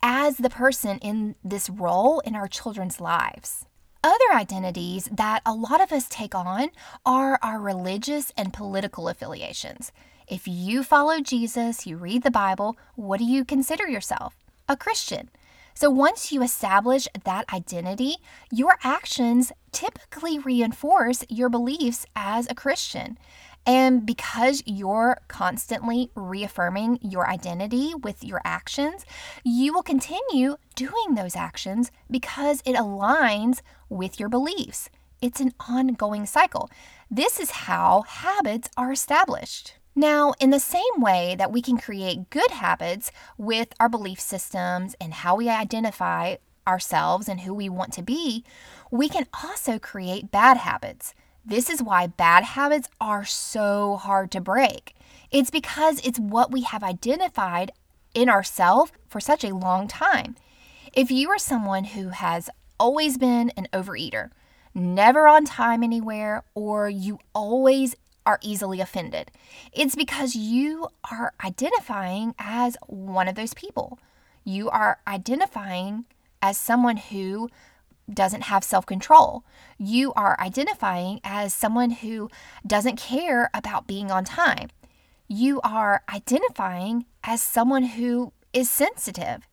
as 0.01 0.37
the 0.37 0.49
person 0.49 0.99
in 0.99 1.35
this 1.43 1.69
role 1.69 2.21
in 2.21 2.37
our 2.37 2.47
children's 2.47 3.01
lives. 3.01 3.67
Other 4.05 4.33
identities 4.33 5.09
that 5.11 5.43
a 5.45 5.55
lot 5.55 5.81
of 5.81 5.91
us 5.91 6.09
take 6.09 6.37
on 6.37 6.71
are 7.05 7.41
our 7.43 7.61
religious 7.61 8.33
and 8.37 8.53
political 8.53 9.09
affiliations. 9.09 9.91
If 10.29 10.47
you 10.47 10.85
follow 10.85 11.19
Jesus, 11.19 11.85
you 11.85 11.97
read 11.97 12.23
the 12.23 12.31
Bible, 12.31 12.77
what 12.95 13.19
do 13.19 13.25
you 13.25 13.45
consider 13.45 13.89
yourself? 13.89 14.37
A 14.69 14.77
Christian. 14.77 15.31
So 15.75 15.89
once 15.91 16.31
you 16.31 16.43
establish 16.43 17.09
that 17.25 17.53
identity, 17.53 18.17
your 18.51 18.77
actions 18.85 19.53
typically 19.73 20.39
reinforce 20.39 21.25
your 21.29 21.49
beliefs 21.49 22.05
as 22.15 22.47
a 22.51 22.55
Christian. 22.55 23.19
And 23.65 24.05
because 24.05 24.63
you're 24.67 25.21
constantly 25.29 26.11
reaffirming 26.15 26.99
your 27.01 27.29
identity 27.29 27.93
with 27.95 28.25
your 28.25 28.41
actions, 28.45 29.07
you 29.45 29.73
will 29.73 29.83
continue 29.83 30.57
doing 30.75 31.15
those 31.15 31.37
actions 31.37 31.91
because 32.11 32.61
it 32.67 32.75
aligns 32.75 33.61
with 33.89 34.19
your 34.19 34.29
beliefs. 34.29 34.91
It's 35.21 35.41
an 35.41 35.53
ongoing 35.69 36.27
cycle. 36.27 36.69
This 37.09 37.39
is 37.39 37.51
how 37.51 38.03
habits 38.03 38.69
are 38.77 38.91
established. 38.91 39.75
Now, 39.95 40.33
in 40.41 40.51
the 40.51 40.61
same 40.61 40.83
way 40.99 41.35
that 41.37 41.53
we 41.53 41.61
can 41.61 41.77
create 41.77 42.31
good 42.31 42.51
habits 42.51 43.13
with 43.37 43.75
our 43.79 43.89
belief 43.89 44.19
systems 44.19 44.95
and 45.01 45.13
how 45.13 45.37
we 45.37 45.51
identify 45.51 46.37
ourselves 46.67 47.29
and 47.29 47.41
who 47.41 47.53
we 47.53 47.69
want 47.69 47.93
to 47.95 48.03
be, 48.03 48.45
we 48.91 49.09
can 49.09 49.27
also 49.43 49.79
create 49.79 50.31
bad 50.31 50.57
habits. 50.59 51.15
This 51.45 51.69
is 51.69 51.83
why 51.83 52.07
bad 52.07 52.45
habits 52.45 52.89
are 53.01 53.25
so 53.25 53.97
hard 53.97 54.31
to 54.31 54.41
break. 54.41 54.95
It's 55.31 55.51
because 55.51 56.01
it's 56.07 56.19
what 56.19 56.53
we 56.53 56.63
have 56.63 56.83
identified 56.83 57.73
in 58.15 58.29
ourselves 58.29 58.93
for 59.09 59.21
such 59.21 59.45
a 59.45 59.55
long 59.55 59.89
time. 59.89 60.37
If 60.93 61.11
you 61.11 61.29
are 61.31 61.39
someone 61.39 61.85
who 61.85 62.11
has 62.11 62.49
always 62.79 63.19
been 63.19 63.51
an 63.57 63.67
overeater, 63.73 64.31
never 64.75 65.27
on 65.27 65.45
time 65.45 65.83
anywhere, 65.83 66.45
or 66.55 66.89
you 66.89 67.19
always 67.35 67.97
are 68.27 68.39
easily 68.43 68.81
offended. 68.81 69.31
It's 69.73 69.97
because 69.97 70.35
you 70.35 70.89
are 71.11 71.33
identifying 71.45 72.35
as 72.39 72.77
one 72.87 73.29
of 73.29 73.35
those 73.35 73.55
people. 73.55 73.99
You 74.45 74.71
are 74.71 74.99
identifying 75.07 76.05
as 76.41 76.57
someone 76.59 76.97
who 76.97 77.49
doesn't 78.13 78.43
have 78.43 78.65
self 78.65 78.87
control. 78.87 79.45
You 79.79 80.13
are 80.15 80.39
identifying 80.41 81.21
as 81.25 81.55
someone 81.55 81.91
who 81.91 82.31
doesn't 82.67 82.97
care 82.97 83.51
about 83.55 83.87
being 83.87 84.11
on 84.11 84.25
time. 84.25 84.71
You 85.29 85.61
are 85.63 86.03
identifying 86.13 87.07
as 87.25 87.43
someone 87.43 87.85
who 87.85 88.33
is 88.53 88.69
sensitive. 88.69 89.49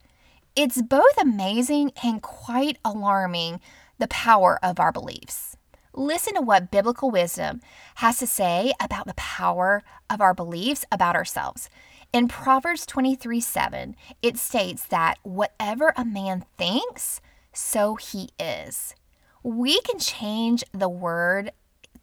It's 0.55 0.81
both 0.81 1.17
amazing 1.17 1.91
and 2.03 2.21
quite 2.21 2.77
alarming 2.83 3.61
the 3.97 4.07
power 4.07 4.59
of 4.63 4.79
our 4.79 4.91
beliefs. 4.91 5.55
Listen 5.93 6.35
to 6.35 6.41
what 6.41 6.71
biblical 6.71 7.09
wisdom 7.09 7.61
has 7.95 8.19
to 8.19 8.27
say 8.27 8.73
about 8.79 9.07
the 9.07 9.15
power 9.15 9.83
of 10.09 10.21
our 10.21 10.33
beliefs 10.33 10.85
about 10.91 11.15
ourselves. 11.15 11.69
In 12.13 12.27
Proverbs 12.27 12.85
23 12.85 13.39
7, 13.41 13.95
it 14.21 14.37
states 14.37 14.85
that 14.85 15.17
whatever 15.23 15.93
a 15.95 16.05
man 16.05 16.45
thinks, 16.57 17.21
so 17.53 17.95
he 17.95 18.29
is. 18.39 18.95
We 19.43 19.81
can 19.81 19.99
change 19.99 20.63
the 20.73 20.89
word 20.89 21.51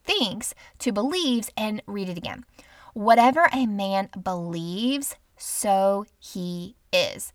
thinks 0.04 0.54
to 0.78 0.92
believes 0.92 1.50
and 1.56 1.82
read 1.86 2.08
it 2.08 2.18
again. 2.18 2.44
Whatever 2.94 3.48
a 3.52 3.66
man 3.66 4.08
believes, 4.22 5.16
so 5.36 6.06
he 6.18 6.76
is. 6.92 7.32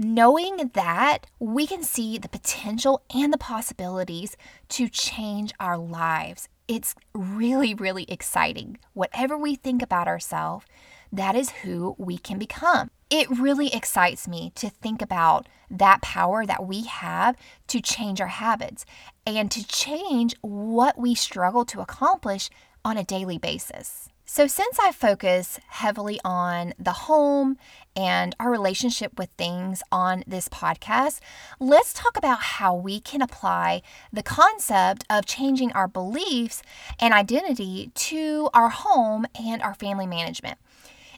Knowing 0.00 0.70
that 0.74 1.26
we 1.40 1.66
can 1.66 1.82
see 1.82 2.18
the 2.18 2.28
potential 2.28 3.02
and 3.12 3.32
the 3.32 3.38
possibilities 3.38 4.36
to 4.68 4.88
change 4.88 5.52
our 5.58 5.76
lives. 5.76 6.48
It's 6.68 6.94
really, 7.12 7.74
really 7.74 8.04
exciting. 8.04 8.78
Whatever 8.92 9.36
we 9.36 9.56
think 9.56 9.82
about 9.82 10.06
ourselves, 10.06 10.64
that 11.12 11.34
is 11.34 11.50
who 11.50 11.96
we 11.98 12.16
can 12.16 12.38
become. 12.38 12.92
It 13.10 13.28
really 13.28 13.74
excites 13.74 14.28
me 14.28 14.52
to 14.54 14.70
think 14.70 15.02
about 15.02 15.48
that 15.68 16.00
power 16.00 16.46
that 16.46 16.64
we 16.64 16.84
have 16.84 17.34
to 17.66 17.80
change 17.80 18.20
our 18.20 18.28
habits 18.28 18.86
and 19.26 19.50
to 19.50 19.66
change 19.66 20.36
what 20.42 20.96
we 20.96 21.16
struggle 21.16 21.64
to 21.64 21.80
accomplish 21.80 22.50
on 22.84 22.96
a 22.96 23.02
daily 23.02 23.38
basis. 23.38 24.08
So, 24.30 24.46
since 24.46 24.78
I 24.78 24.92
focus 24.92 25.58
heavily 25.68 26.20
on 26.22 26.74
the 26.78 26.92
home 26.92 27.56
and 27.96 28.36
our 28.38 28.50
relationship 28.50 29.18
with 29.18 29.30
things 29.38 29.82
on 29.90 30.22
this 30.26 30.50
podcast, 30.50 31.20
let's 31.58 31.94
talk 31.94 32.18
about 32.18 32.40
how 32.40 32.74
we 32.74 33.00
can 33.00 33.22
apply 33.22 33.80
the 34.12 34.22
concept 34.22 35.04
of 35.08 35.24
changing 35.24 35.72
our 35.72 35.88
beliefs 35.88 36.62
and 37.00 37.14
identity 37.14 37.90
to 37.94 38.50
our 38.52 38.68
home 38.68 39.24
and 39.34 39.62
our 39.62 39.72
family 39.72 40.06
management. 40.06 40.58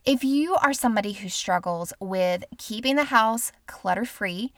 If 0.04 0.22
you 0.22 0.54
are 0.62 0.72
somebody 0.72 1.14
who 1.14 1.28
struggles 1.28 1.92
with 1.98 2.44
keeping 2.58 2.94
the 2.94 3.04
house 3.04 3.50
clutter 3.66 4.04
free, 4.04 4.52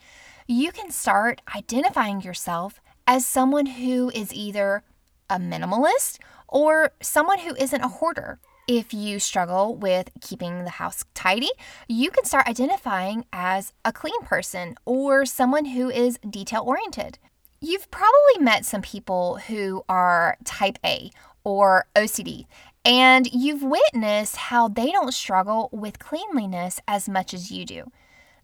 you 0.46 0.72
can 0.72 0.90
start 0.90 1.40
identifying 1.56 2.20
yourself 2.20 2.82
as 3.06 3.26
someone 3.26 3.64
who 3.64 4.10
is 4.14 4.34
either 4.34 4.82
a 5.30 5.38
minimalist 5.38 6.18
or 6.52 6.92
someone 7.00 7.40
who 7.40 7.56
isn't 7.56 7.82
a 7.82 7.88
hoarder. 7.88 8.38
If 8.68 8.94
you 8.94 9.18
struggle 9.18 9.74
with 9.74 10.10
keeping 10.20 10.62
the 10.62 10.70
house 10.70 11.04
tidy, 11.14 11.50
you 11.88 12.10
can 12.10 12.24
start 12.24 12.46
identifying 12.46 13.24
as 13.32 13.72
a 13.84 13.92
clean 13.92 14.20
person 14.22 14.76
or 14.84 15.26
someone 15.26 15.64
who 15.64 15.90
is 15.90 16.20
detail 16.28 16.62
oriented. 16.64 17.18
You've 17.60 17.90
probably 17.90 18.38
met 18.38 18.64
some 18.64 18.82
people 18.82 19.38
who 19.48 19.84
are 19.88 20.36
type 20.44 20.78
A 20.84 21.10
or 21.42 21.86
OCD, 21.96 22.46
and 22.84 23.26
you've 23.32 23.62
witnessed 23.62 24.36
how 24.36 24.68
they 24.68 24.90
don't 24.92 25.14
struggle 25.14 25.68
with 25.72 25.98
cleanliness 25.98 26.80
as 26.86 27.08
much 27.08 27.34
as 27.34 27.50
you 27.50 27.64
do. 27.64 27.90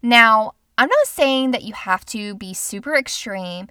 Now, 0.01 0.55
I'm 0.77 0.87
not 0.87 1.07
saying 1.07 1.51
that 1.51 1.63
you 1.63 1.73
have 1.73 2.05
to 2.07 2.35
be 2.35 2.53
super 2.53 2.95
extreme, 2.95 3.67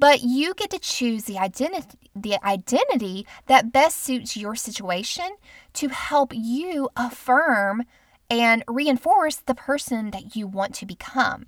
but 0.00 0.22
you 0.22 0.54
get 0.54 0.70
to 0.70 0.78
choose 0.78 1.24
the 1.24 1.38
identity 1.38 1.98
the 2.16 2.44
identity 2.44 3.24
that 3.46 3.70
best 3.72 4.02
suits 4.02 4.36
your 4.36 4.56
situation 4.56 5.36
to 5.72 5.88
help 5.88 6.32
you 6.34 6.88
affirm 6.96 7.84
and 8.28 8.64
reinforce 8.66 9.36
the 9.36 9.54
person 9.54 10.10
that 10.10 10.34
you 10.34 10.46
want 10.46 10.74
to 10.74 10.86
become. 10.86 11.46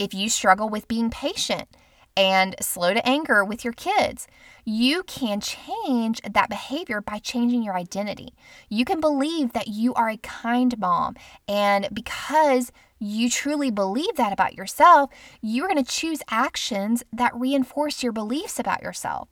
If 0.00 0.12
you 0.12 0.28
struggle 0.28 0.68
with 0.68 0.88
being 0.88 1.10
patient 1.10 1.68
and 2.16 2.54
slow 2.60 2.92
to 2.94 3.06
anger 3.06 3.44
with 3.44 3.64
your 3.64 3.72
kids. 3.72 4.26
You 4.64 5.02
can 5.04 5.40
change 5.40 6.20
that 6.22 6.48
behavior 6.48 7.00
by 7.00 7.18
changing 7.18 7.62
your 7.62 7.74
identity. 7.74 8.34
You 8.68 8.84
can 8.84 9.00
believe 9.00 9.52
that 9.52 9.68
you 9.68 9.94
are 9.94 10.10
a 10.10 10.18
kind 10.18 10.78
mom, 10.78 11.16
and 11.48 11.88
because 11.92 12.72
you 13.02 13.28
truly 13.28 13.70
believe 13.70 14.14
that 14.16 14.32
about 14.32 14.54
yourself, 14.54 15.10
you're 15.40 15.66
going 15.66 15.82
to 15.82 15.90
choose 15.90 16.22
actions 16.30 17.02
that 17.12 17.34
reinforce 17.34 18.02
your 18.02 18.12
beliefs 18.12 18.60
about 18.60 18.82
yourself. 18.82 19.28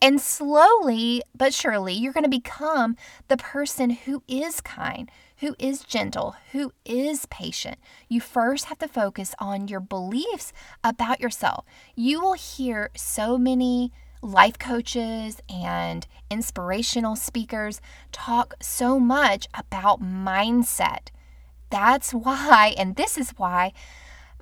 And 0.00 0.20
slowly 0.20 1.22
but 1.36 1.52
surely, 1.52 1.94
you're 1.94 2.12
going 2.12 2.22
to 2.22 2.30
become 2.30 2.96
the 3.26 3.36
person 3.36 3.90
who 3.90 4.22
is 4.28 4.60
kind, 4.60 5.10
who 5.38 5.56
is 5.58 5.80
gentle, 5.82 6.36
who 6.52 6.72
is 6.84 7.26
patient. 7.26 7.78
You 8.08 8.20
first 8.20 8.66
have 8.66 8.78
to 8.78 8.86
focus 8.86 9.34
on 9.40 9.66
your 9.66 9.80
beliefs 9.80 10.52
about 10.84 11.18
yourself. 11.18 11.64
You 11.96 12.20
will 12.20 12.34
hear 12.34 12.90
so 12.94 13.36
many 13.36 13.90
life 14.22 14.60
coaches 14.60 15.40
and 15.48 16.06
inspirational 16.30 17.16
speakers 17.16 17.80
talk 18.12 18.54
so 18.60 19.00
much 19.00 19.48
about 19.54 20.00
mindset. 20.00 21.08
That's 21.70 22.12
why, 22.12 22.74
and 22.76 22.96
this 22.96 23.18
is 23.18 23.30
why, 23.36 23.72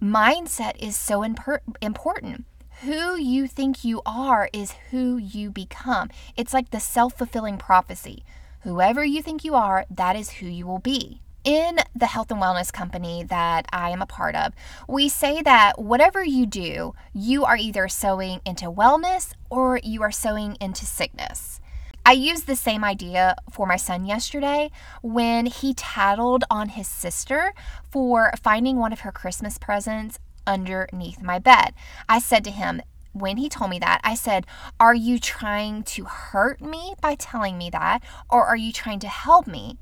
mindset 0.00 0.76
is 0.78 0.96
so 0.96 1.20
imper- 1.20 1.60
important. 1.80 2.44
Who 2.82 3.16
you 3.16 3.46
think 3.46 3.84
you 3.84 4.02
are 4.04 4.50
is 4.52 4.74
who 4.90 5.16
you 5.16 5.50
become. 5.50 6.10
It's 6.36 6.52
like 6.52 6.70
the 6.70 6.80
self 6.80 7.14
fulfilling 7.14 7.56
prophecy. 7.56 8.22
Whoever 8.62 9.04
you 9.04 9.22
think 9.22 9.44
you 9.44 9.54
are, 9.54 9.86
that 9.90 10.16
is 10.16 10.30
who 10.32 10.46
you 10.46 10.66
will 10.66 10.80
be. 10.80 11.20
In 11.42 11.78
the 11.94 12.06
health 12.06 12.30
and 12.32 12.42
wellness 12.42 12.72
company 12.72 13.22
that 13.22 13.66
I 13.72 13.90
am 13.90 14.02
a 14.02 14.06
part 14.06 14.34
of, 14.34 14.52
we 14.88 15.08
say 15.08 15.40
that 15.42 15.78
whatever 15.78 16.24
you 16.24 16.44
do, 16.44 16.92
you 17.14 17.44
are 17.44 17.56
either 17.56 17.88
sowing 17.88 18.40
into 18.44 18.70
wellness 18.70 19.32
or 19.48 19.80
you 19.82 20.02
are 20.02 20.10
sowing 20.10 20.56
into 20.60 20.84
sickness. 20.84 21.60
I 22.08 22.12
used 22.12 22.46
the 22.46 22.54
same 22.54 22.84
idea 22.84 23.34
for 23.50 23.66
my 23.66 23.74
son 23.74 24.06
yesterday 24.06 24.70
when 25.02 25.46
he 25.46 25.74
tattled 25.74 26.44
on 26.48 26.68
his 26.68 26.86
sister 26.86 27.52
for 27.82 28.32
finding 28.40 28.76
one 28.76 28.92
of 28.92 29.00
her 29.00 29.10
Christmas 29.10 29.58
presents 29.58 30.20
underneath 30.46 31.20
my 31.20 31.40
bed. 31.40 31.74
I 32.08 32.20
said 32.20 32.44
to 32.44 32.52
him, 32.52 32.80
when 33.12 33.38
he 33.38 33.48
told 33.48 33.70
me 33.70 33.80
that, 33.80 34.00
I 34.04 34.14
said, 34.14 34.46
Are 34.78 34.94
you 34.94 35.18
trying 35.18 35.82
to 35.82 36.04
hurt 36.04 36.60
me 36.60 36.94
by 37.00 37.16
telling 37.16 37.58
me 37.58 37.70
that, 37.70 38.04
or 38.30 38.44
are 38.44 38.56
you 38.56 38.72
trying 38.72 39.00
to 39.00 39.08
help 39.08 39.48
me? 39.48 39.76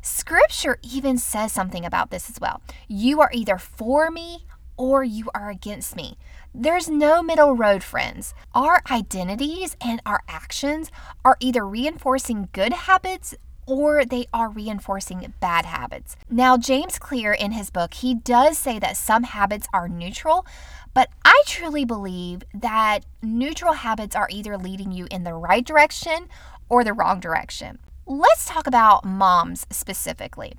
Scripture 0.00 0.78
even 0.84 1.18
says 1.18 1.50
something 1.50 1.84
about 1.84 2.12
this 2.12 2.30
as 2.30 2.38
well. 2.38 2.62
You 2.86 3.20
are 3.20 3.30
either 3.34 3.58
for 3.58 4.08
me 4.12 4.46
or 4.76 5.02
you 5.02 5.30
are 5.34 5.50
against 5.50 5.96
me. 5.96 6.16
There's 6.58 6.88
no 6.88 7.22
middle 7.22 7.54
road, 7.54 7.82
friends. 7.82 8.32
Our 8.54 8.80
identities 8.90 9.76
and 9.78 10.00
our 10.06 10.22
actions 10.26 10.90
are 11.22 11.36
either 11.38 11.66
reinforcing 11.66 12.48
good 12.52 12.72
habits 12.72 13.34
or 13.66 14.06
they 14.06 14.24
are 14.32 14.48
reinforcing 14.48 15.34
bad 15.38 15.66
habits. 15.66 16.16
Now, 16.30 16.56
James 16.56 16.98
Clear 16.98 17.34
in 17.34 17.52
his 17.52 17.68
book, 17.68 17.92
he 17.92 18.14
does 18.14 18.56
say 18.56 18.78
that 18.78 18.96
some 18.96 19.24
habits 19.24 19.68
are 19.74 19.86
neutral, 19.86 20.46
but 20.94 21.10
I 21.26 21.42
truly 21.44 21.84
believe 21.84 22.40
that 22.54 23.00
neutral 23.20 23.74
habits 23.74 24.16
are 24.16 24.28
either 24.30 24.56
leading 24.56 24.92
you 24.92 25.08
in 25.10 25.24
the 25.24 25.34
right 25.34 25.64
direction 25.64 26.26
or 26.70 26.84
the 26.84 26.94
wrong 26.94 27.20
direction. 27.20 27.80
Let's 28.06 28.46
talk 28.46 28.66
about 28.66 29.04
moms 29.04 29.66
specifically. 29.70 30.54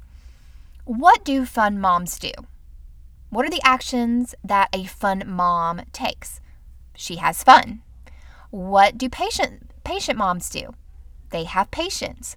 What 0.85 1.25
do 1.25 1.43
fun 1.47 1.79
moms 1.79 2.19
do? 2.19 2.33
What 3.29 3.45
are 3.45 3.49
the 3.49 3.61
actions 3.63 4.35
that 4.43 4.69
a 4.73 4.85
fun 4.85 5.23
mom 5.25 5.81
takes? 5.91 6.39
She 6.95 7.17
has 7.17 7.43
fun. 7.43 7.81
What 8.49 8.97
do 8.97 9.09
patient 9.09 9.71
patient 9.83 10.17
moms 10.17 10.49
do? 10.49 10.73
They 11.29 11.43
have 11.43 11.71
patience. 11.71 12.35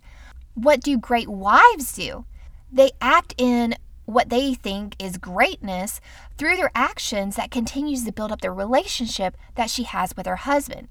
What 0.55 0.81
do 0.81 0.99
great 0.99 1.29
wives 1.29 1.93
do? 1.93 2.25
They 2.73 2.91
act 3.01 3.35
in 3.39 3.75
what 4.05 4.29
they 4.29 4.55
think 4.55 4.97
is 4.99 5.17
greatness 5.17 6.01
through 6.37 6.57
their 6.57 6.73
actions 6.75 7.37
that 7.37 7.51
continues 7.51 8.05
to 8.05 8.13
build 8.13 8.33
up 8.33 8.41
the 8.41 8.51
relationship 8.51 9.37
that 9.55 9.71
she 9.71 9.85
has 9.85 10.17
with 10.17 10.27
her 10.27 10.37
husband. 10.37 10.89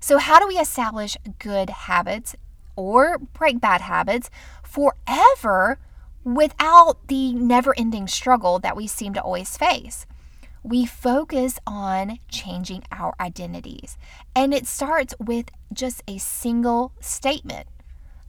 So, 0.00 0.18
how 0.18 0.38
do 0.38 0.46
we 0.46 0.54
establish 0.54 1.16
good 1.38 1.70
habits 1.70 2.34
or 2.76 3.18
break 3.18 3.60
bad 3.60 3.80
habits 3.80 4.30
forever 4.62 5.78
without 6.24 7.08
the 7.08 7.32
never 7.32 7.74
ending 7.78 8.06
struggle 8.06 8.58
that 8.60 8.76
we 8.76 8.86
seem 8.86 9.14
to 9.14 9.22
always 9.22 9.56
face? 9.56 10.06
We 10.62 10.86
focus 10.86 11.58
on 11.66 12.18
changing 12.28 12.84
our 12.92 13.14
identities, 13.18 13.96
and 14.34 14.54
it 14.54 14.66
starts 14.66 15.14
with 15.18 15.46
just 15.72 16.02
a 16.06 16.18
single 16.18 16.92
statement 17.00 17.66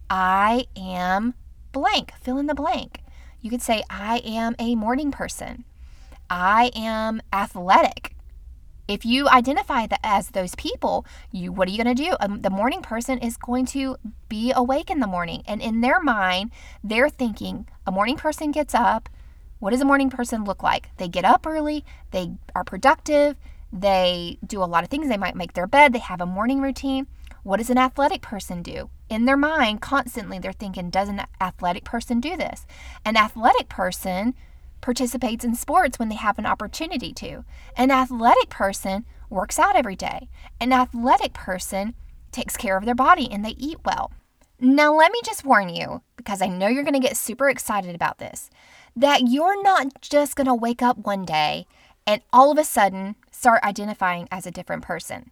I 0.10 0.66
am 0.76 1.34
blank, 1.72 2.14
fill 2.22 2.38
in 2.38 2.48
the 2.48 2.56
blank. 2.56 3.02
You 3.42 3.50
could 3.50 3.62
say, 3.62 3.84
I 3.90 4.22
am 4.26 4.56
a 4.58 4.76
morning 4.76 5.12
person. 5.12 5.66
I 6.30 6.72
am 6.76 7.22
athletic. 7.32 8.13
If 8.88 9.06
you 9.06 9.30
identify 9.30 9.88
that 9.88 10.02
as 10.04 10.30
those 10.30 10.56
people, 10.56 11.06
you 11.32 11.52
what 11.52 11.68
are 11.68 11.72
you 11.72 11.82
going 11.82 11.96
to 11.96 12.04
do? 12.04 12.16
Um, 12.20 12.42
the 12.42 12.50
morning 12.50 12.82
person 12.82 13.18
is 13.20 13.38
going 13.38 13.66
to 13.68 13.98
be 14.28 14.52
awake 14.54 14.90
in 14.90 15.00
the 15.00 15.08
morning, 15.08 15.44
and 15.48 15.62
in 15.62 15.82
their 15.82 16.02
mind, 16.02 16.52
they're 16.84 17.10
thinking 17.10 17.68
a 17.88 17.92
morning 17.92 18.18
person 18.18 18.52
gets 18.52 18.76
up. 18.76 19.10
What 19.60 19.72
does 19.72 19.82
a 19.82 19.86
morning 19.86 20.10
person 20.10 20.44
look 20.44 20.62
like? 20.62 20.90
They 20.98 21.08
get 21.08 21.24
up 21.24 21.48
early. 21.48 21.86
They 22.12 22.32
are 22.54 22.66
productive. 22.66 23.38
They 23.72 24.38
do 24.46 24.62
a 24.62 24.66
lot 24.66 24.84
of 24.84 24.90
things. 24.90 25.08
They 25.08 25.18
might 25.18 25.38
make 25.38 25.54
their 25.54 25.68
bed. 25.68 25.94
They 25.94 26.00
have 26.00 26.20
a 26.20 26.26
morning 26.26 26.60
routine. 26.60 27.08
What 27.44 27.58
does 27.58 27.70
an 27.70 27.78
athletic 27.78 28.22
person 28.22 28.62
do? 28.62 28.90
In 29.10 29.26
their 29.26 29.38
mind, 29.38 29.82
constantly 29.82 30.40
they're 30.40 30.52
thinking, 30.52 30.90
does 30.90 31.08
an 31.08 31.22
athletic 31.40 31.84
person 31.84 32.20
do 32.20 32.36
this? 32.36 32.66
An 33.06 33.16
athletic 33.16 33.70
person 33.70 34.34
participates 34.84 35.44
in 35.44 35.56
sports 35.56 35.98
when 35.98 36.10
they 36.10 36.16
have 36.16 36.38
an 36.38 36.46
opportunity 36.46 37.14
to. 37.14 37.44
An 37.76 37.90
athletic 37.90 38.50
person 38.50 39.06
works 39.30 39.58
out 39.58 39.76
every 39.76 39.96
day. 39.96 40.30
An 40.60 40.72
athletic 40.72 41.34
person 41.34 41.96
takes 42.32 42.58
care 42.58 42.78
of 42.78 42.86
their 42.86 42.94
body 42.94 43.32
and 43.32 43.44
they 43.44 43.56
eat 43.58 43.78
well. 43.86 44.12
Now, 44.60 44.94
let 44.94 45.12
me 45.12 45.20
just 45.26 45.46
warn 45.46 45.70
you, 45.70 46.02
because 46.16 46.42
I 46.42 46.48
know 46.48 46.68
you're 46.68 46.84
going 46.84 46.94
to 46.94 47.00
get 47.00 47.18
super 47.18 47.50
excited 47.50 47.96
about 47.96 48.20
this, 48.20 48.50
that 48.96 49.28
you're 49.28 49.64
not 49.64 50.02
just 50.02 50.36
going 50.36 50.48
to 50.48 50.54
wake 50.54 50.82
up 50.82 50.98
one 50.98 51.26
day 51.26 51.66
and 52.06 52.22
all 52.32 52.52
of 52.52 52.58
a 52.58 52.64
sudden 52.64 53.16
start 53.32 53.64
identifying 53.64 54.28
as 54.32 54.46
a 54.46 54.52
different 54.52 54.84
person. 54.84 55.32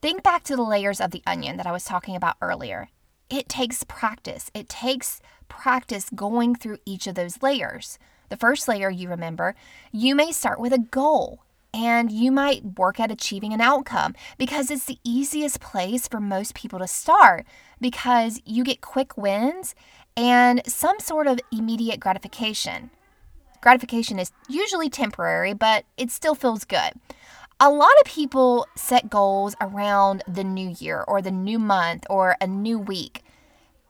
Think 0.00 0.22
back 0.22 0.44
to 0.44 0.56
the 0.56 0.62
layers 0.62 1.00
of 1.00 1.10
the 1.10 1.22
onion 1.26 1.56
that 1.56 1.66
I 1.66 1.72
was 1.72 1.84
talking 1.84 2.14
about 2.14 2.36
earlier. 2.40 2.88
It 3.28 3.48
takes 3.48 3.82
practice. 3.82 4.50
It 4.54 4.68
takes 4.68 5.20
practice 5.48 6.08
going 6.14 6.54
through 6.54 6.78
each 6.86 7.06
of 7.08 7.16
those 7.16 7.42
layers. 7.42 7.98
The 8.28 8.36
first 8.36 8.68
layer, 8.68 8.90
you 8.90 9.08
remember, 9.08 9.54
you 9.92 10.14
may 10.14 10.32
start 10.32 10.60
with 10.60 10.72
a 10.72 10.78
goal 10.78 11.40
and 11.72 12.10
you 12.10 12.32
might 12.32 12.78
work 12.78 12.98
at 12.98 13.10
achieving 13.10 13.52
an 13.52 13.60
outcome 13.60 14.14
because 14.38 14.70
it's 14.70 14.86
the 14.86 14.98
easiest 15.04 15.60
place 15.60 16.08
for 16.08 16.20
most 16.20 16.54
people 16.54 16.78
to 16.78 16.86
start 16.86 17.46
because 17.80 18.40
you 18.44 18.64
get 18.64 18.80
quick 18.80 19.16
wins 19.16 19.74
and 20.16 20.62
some 20.66 20.98
sort 20.98 21.26
of 21.26 21.38
immediate 21.52 22.00
gratification. 22.00 22.90
Gratification 23.60 24.18
is 24.18 24.32
usually 24.48 24.88
temporary, 24.88 25.52
but 25.52 25.84
it 25.96 26.10
still 26.10 26.34
feels 26.34 26.64
good. 26.64 26.92
A 27.60 27.70
lot 27.70 27.92
of 28.00 28.06
people 28.06 28.66
set 28.74 29.10
goals 29.10 29.54
around 29.60 30.22
the 30.26 30.44
new 30.44 30.74
year 30.78 31.04
or 31.06 31.20
the 31.20 31.30
new 31.30 31.58
month 31.58 32.06
or 32.08 32.36
a 32.40 32.46
new 32.46 32.78
week. 32.78 33.22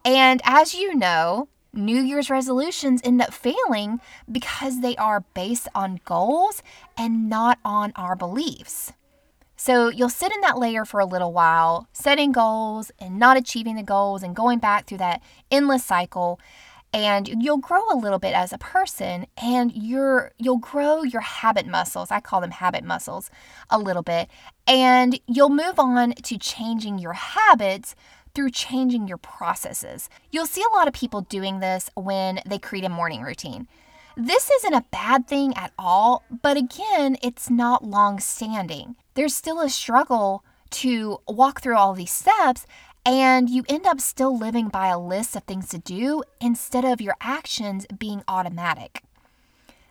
And 0.04 0.40
as 0.44 0.74
you 0.74 0.94
know, 0.94 1.48
New 1.76 2.00
Year's 2.00 2.30
resolutions 2.30 3.00
end 3.04 3.20
up 3.20 3.32
failing 3.32 4.00
because 4.30 4.80
they 4.80 4.96
are 4.96 5.20
based 5.34 5.68
on 5.74 6.00
goals 6.04 6.62
and 6.96 7.28
not 7.28 7.58
on 7.64 7.92
our 7.96 8.16
beliefs. 8.16 8.92
So 9.56 9.88
you'll 9.88 10.08
sit 10.08 10.32
in 10.32 10.40
that 10.42 10.58
layer 10.58 10.84
for 10.84 11.00
a 11.00 11.06
little 11.06 11.32
while, 11.32 11.88
setting 11.92 12.32
goals 12.32 12.90
and 12.98 13.18
not 13.18 13.36
achieving 13.36 13.76
the 13.76 13.82
goals 13.82 14.22
and 14.22 14.36
going 14.36 14.58
back 14.58 14.86
through 14.86 14.98
that 14.98 15.22
endless 15.50 15.84
cycle 15.84 16.38
and 16.92 17.42
you'll 17.42 17.58
grow 17.58 17.82
a 17.90 17.96
little 17.96 18.18
bit 18.18 18.34
as 18.34 18.52
a 18.52 18.58
person 18.58 19.26
and 19.42 19.72
you're 19.74 20.32
you'll 20.38 20.56
grow 20.56 21.02
your 21.02 21.20
habit 21.20 21.66
muscles 21.66 22.10
i 22.10 22.20
call 22.20 22.40
them 22.40 22.52
habit 22.52 22.84
muscles 22.84 23.30
a 23.70 23.78
little 23.78 24.02
bit 24.02 24.28
and 24.66 25.20
you'll 25.26 25.50
move 25.50 25.78
on 25.78 26.12
to 26.14 26.38
changing 26.38 26.98
your 26.98 27.12
habits 27.12 27.94
through 28.36 28.50
changing 28.50 29.08
your 29.08 29.18
processes. 29.18 30.08
You'll 30.30 30.46
see 30.46 30.62
a 30.62 30.76
lot 30.76 30.86
of 30.86 30.94
people 30.94 31.22
doing 31.22 31.58
this 31.58 31.90
when 31.94 32.40
they 32.46 32.58
create 32.58 32.84
a 32.84 32.88
morning 32.88 33.22
routine. 33.22 33.66
This 34.16 34.50
isn't 34.50 34.74
a 34.74 34.84
bad 34.92 35.26
thing 35.26 35.52
at 35.56 35.72
all 35.78 36.22
but 36.42 36.56
again 36.56 37.18
it's 37.22 37.50
not 37.50 37.84
long 37.84 38.18
standing 38.18 38.96
there's 39.14 39.34
still 39.34 39.60
a 39.60 39.68
struggle 39.68 40.42
to 40.70 41.18
walk 41.26 41.60
through 41.60 41.76
all 41.76 41.92
these 41.94 42.10
steps 42.10 42.66
and 43.04 43.48
you 43.48 43.64
end 43.68 43.86
up 43.86 44.00
still 44.00 44.36
living 44.36 44.68
by 44.68 44.88
a 44.88 44.98
list 44.98 45.36
of 45.36 45.44
things 45.44 45.68
to 45.68 45.78
do 45.78 46.22
instead 46.40 46.84
of 46.84 47.00
your 47.00 47.14
actions 47.20 47.86
being 47.96 48.22
automatic. 48.26 49.04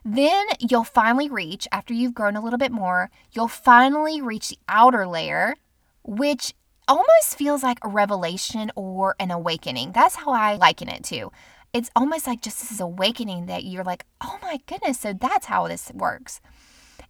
Then 0.04 0.46
you'll 0.60 0.84
finally 0.84 1.30
reach, 1.30 1.66
after 1.72 1.94
you've 1.94 2.14
grown 2.14 2.36
a 2.36 2.42
little 2.44 2.60
bit 2.60 2.74
more, 2.74 3.10
you'll 3.32 3.48
finally 3.48 4.22
reach 4.22 4.50
the 4.50 4.58
outer 4.68 5.08
layer, 5.08 5.56
which 6.04 6.54
almost 6.88 7.38
feels 7.38 7.64
like 7.64 7.80
a 7.84 7.90
revelation 7.90 8.72
or 8.76 9.16
an 9.20 9.32
awakening. 9.32 9.92
That's 9.92 10.16
how 10.16 10.32
I 10.32 10.56
liken 10.56 10.90
it 10.90 11.04
to. 11.06 11.32
It's 11.74 11.92
almost 11.96 12.28
like 12.28 12.42
just 12.42 12.70
this 12.70 12.80
awakening 12.80 13.48
that 13.48 13.66
you're 13.66 13.84
like, 13.84 14.06
oh 14.22 14.40
my 14.42 14.60
goodness, 14.66 15.00
so 15.00 15.14
that's 15.14 15.48
how 15.48 15.68
this 15.68 15.92
works. 15.94 16.40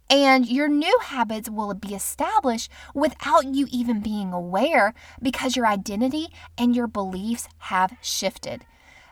And 0.08 0.46
your 0.48 0.68
new 0.68 0.98
habits 1.02 1.50
will 1.50 1.74
be 1.74 1.94
established 1.94 2.70
without 2.94 3.44
you 3.44 3.66
even 3.70 4.00
being 4.00 4.32
aware 4.32 4.94
because 5.20 5.56
your 5.56 5.66
identity 5.66 6.28
and 6.56 6.76
your 6.76 6.86
beliefs 6.86 7.48
have 7.58 7.96
shifted. 8.00 8.64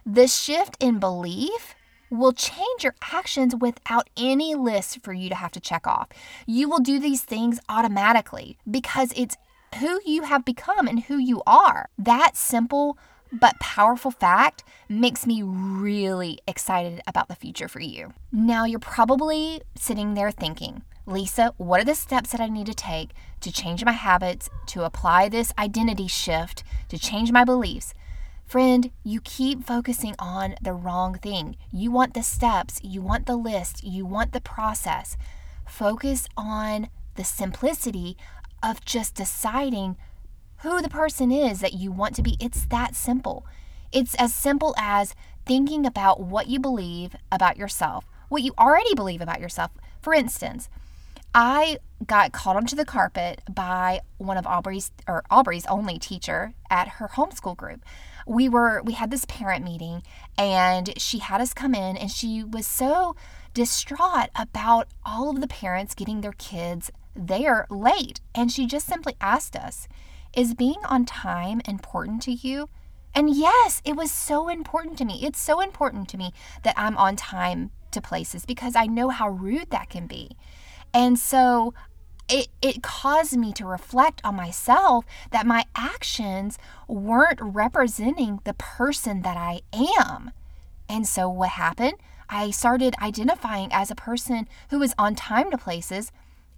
The 0.06 0.28
shift 0.28 0.76
in 0.80 0.98
belief 1.00 1.74
will 2.10 2.32
change 2.32 2.84
your 2.84 2.94
actions 3.12 3.54
without 3.56 4.08
any 4.16 4.54
list 4.54 5.02
for 5.02 5.12
you 5.12 5.28
to 5.28 5.34
have 5.34 5.50
to 5.52 5.60
check 5.60 5.86
off. 5.86 6.08
You 6.46 6.68
will 6.68 6.78
do 6.78 6.98
these 7.00 7.22
things 7.22 7.58
automatically 7.68 8.58
because 8.70 9.12
it's 9.16 9.36
who 9.76 10.00
you 10.04 10.22
have 10.22 10.44
become 10.44 10.86
and 10.86 11.04
who 11.04 11.16
you 11.16 11.42
are. 11.46 11.88
That 11.98 12.36
simple 12.36 12.98
but 13.32 13.58
powerful 13.58 14.10
fact 14.10 14.62
makes 14.88 15.26
me 15.26 15.42
really 15.42 16.38
excited 16.46 17.02
about 17.06 17.28
the 17.28 17.34
future 17.34 17.68
for 17.68 17.80
you. 17.80 18.12
Now, 18.30 18.64
you're 18.64 18.78
probably 18.78 19.62
sitting 19.76 20.14
there 20.14 20.30
thinking, 20.30 20.82
Lisa, 21.06 21.52
what 21.56 21.80
are 21.80 21.84
the 21.84 21.94
steps 21.94 22.30
that 22.30 22.40
I 22.40 22.48
need 22.48 22.66
to 22.66 22.74
take 22.74 23.10
to 23.40 23.52
change 23.52 23.84
my 23.84 23.92
habits, 23.92 24.48
to 24.66 24.84
apply 24.84 25.28
this 25.28 25.52
identity 25.58 26.06
shift, 26.06 26.64
to 26.88 26.98
change 26.98 27.30
my 27.32 27.44
beliefs? 27.44 27.92
Friend, 28.46 28.90
you 29.02 29.20
keep 29.20 29.64
focusing 29.64 30.14
on 30.18 30.54
the 30.62 30.72
wrong 30.72 31.14
thing. 31.14 31.56
You 31.72 31.90
want 31.90 32.14
the 32.14 32.22
steps, 32.22 32.78
you 32.82 33.02
want 33.02 33.26
the 33.26 33.36
list, 33.36 33.82
you 33.82 34.06
want 34.06 34.32
the 34.32 34.40
process. 34.40 35.16
Focus 35.66 36.28
on 36.36 36.88
the 37.16 37.24
simplicity 37.24 38.16
of 38.64 38.84
just 38.84 39.14
deciding 39.14 39.96
who 40.62 40.80
the 40.80 40.88
person 40.88 41.30
is 41.30 41.60
that 41.60 41.74
you 41.74 41.92
want 41.92 42.16
to 42.16 42.22
be. 42.22 42.38
It's 42.40 42.64
that 42.66 42.96
simple. 42.96 43.46
It's 43.92 44.14
as 44.14 44.32
simple 44.32 44.74
as 44.78 45.14
thinking 45.44 45.84
about 45.84 46.20
what 46.20 46.48
you 46.48 46.58
believe 46.58 47.14
about 47.30 47.58
yourself, 47.58 48.06
what 48.30 48.42
you 48.42 48.54
already 48.58 48.94
believe 48.94 49.20
about 49.20 49.40
yourself. 49.40 49.70
For 50.00 50.14
instance, 50.14 50.70
I 51.34 51.78
got 52.06 52.32
called 52.32 52.56
onto 52.56 52.74
the 52.74 52.84
carpet 52.86 53.42
by 53.52 54.00
one 54.16 54.38
of 54.38 54.46
Aubrey's 54.46 54.90
or 55.06 55.24
Aubrey's 55.30 55.66
only 55.66 55.98
teacher 55.98 56.54
at 56.70 56.88
her 56.88 57.08
homeschool 57.08 57.56
group. 57.56 57.84
We 58.26 58.48
were 58.48 58.80
we 58.82 58.94
had 58.94 59.10
this 59.10 59.26
parent 59.26 59.64
meeting 59.64 60.02
and 60.38 60.98
she 60.98 61.18
had 61.18 61.40
us 61.40 61.52
come 61.52 61.74
in 61.74 61.96
and 61.96 62.10
she 62.10 62.42
was 62.42 62.66
so 62.66 63.16
distraught 63.52 64.30
about 64.34 64.88
all 65.04 65.28
of 65.28 65.40
the 65.40 65.48
parents 65.48 65.94
getting 65.94 66.20
their 66.20 66.32
kids 66.32 66.90
there 67.14 67.66
late 67.70 68.20
and 68.34 68.50
she 68.50 68.66
just 68.66 68.86
simply 68.86 69.14
asked 69.20 69.56
us, 69.56 69.88
is 70.34 70.54
being 70.54 70.84
on 70.84 71.04
time 71.04 71.60
important 71.66 72.22
to 72.22 72.32
you? 72.32 72.68
And 73.14 73.30
yes, 73.30 73.80
it 73.84 73.94
was 73.94 74.10
so 74.10 74.48
important 74.48 74.98
to 74.98 75.04
me. 75.04 75.20
It's 75.22 75.40
so 75.40 75.60
important 75.60 76.08
to 76.10 76.16
me 76.16 76.32
that 76.64 76.74
I'm 76.76 76.96
on 76.96 77.14
time 77.14 77.70
to 77.92 78.00
places 78.00 78.44
because 78.44 78.74
I 78.74 78.86
know 78.86 79.10
how 79.10 79.28
rude 79.28 79.70
that 79.70 79.88
can 79.88 80.06
be. 80.06 80.36
And 80.92 81.18
so 81.18 81.74
it, 82.28 82.48
it 82.60 82.82
caused 82.82 83.36
me 83.36 83.52
to 83.52 83.66
reflect 83.66 84.20
on 84.24 84.34
myself 84.34 85.04
that 85.30 85.46
my 85.46 85.64
actions 85.76 86.58
weren't 86.88 87.38
representing 87.40 88.40
the 88.44 88.54
person 88.54 89.22
that 89.22 89.36
I 89.36 89.60
am. 89.72 90.32
And 90.88 91.06
so 91.06 91.28
what 91.28 91.50
happened? 91.50 91.94
I 92.28 92.50
started 92.50 92.94
identifying 93.00 93.72
as 93.72 93.90
a 93.90 93.94
person 93.94 94.48
who 94.70 94.78
was 94.78 94.94
on 94.98 95.14
time 95.14 95.50
to 95.50 95.58
places 95.58 96.10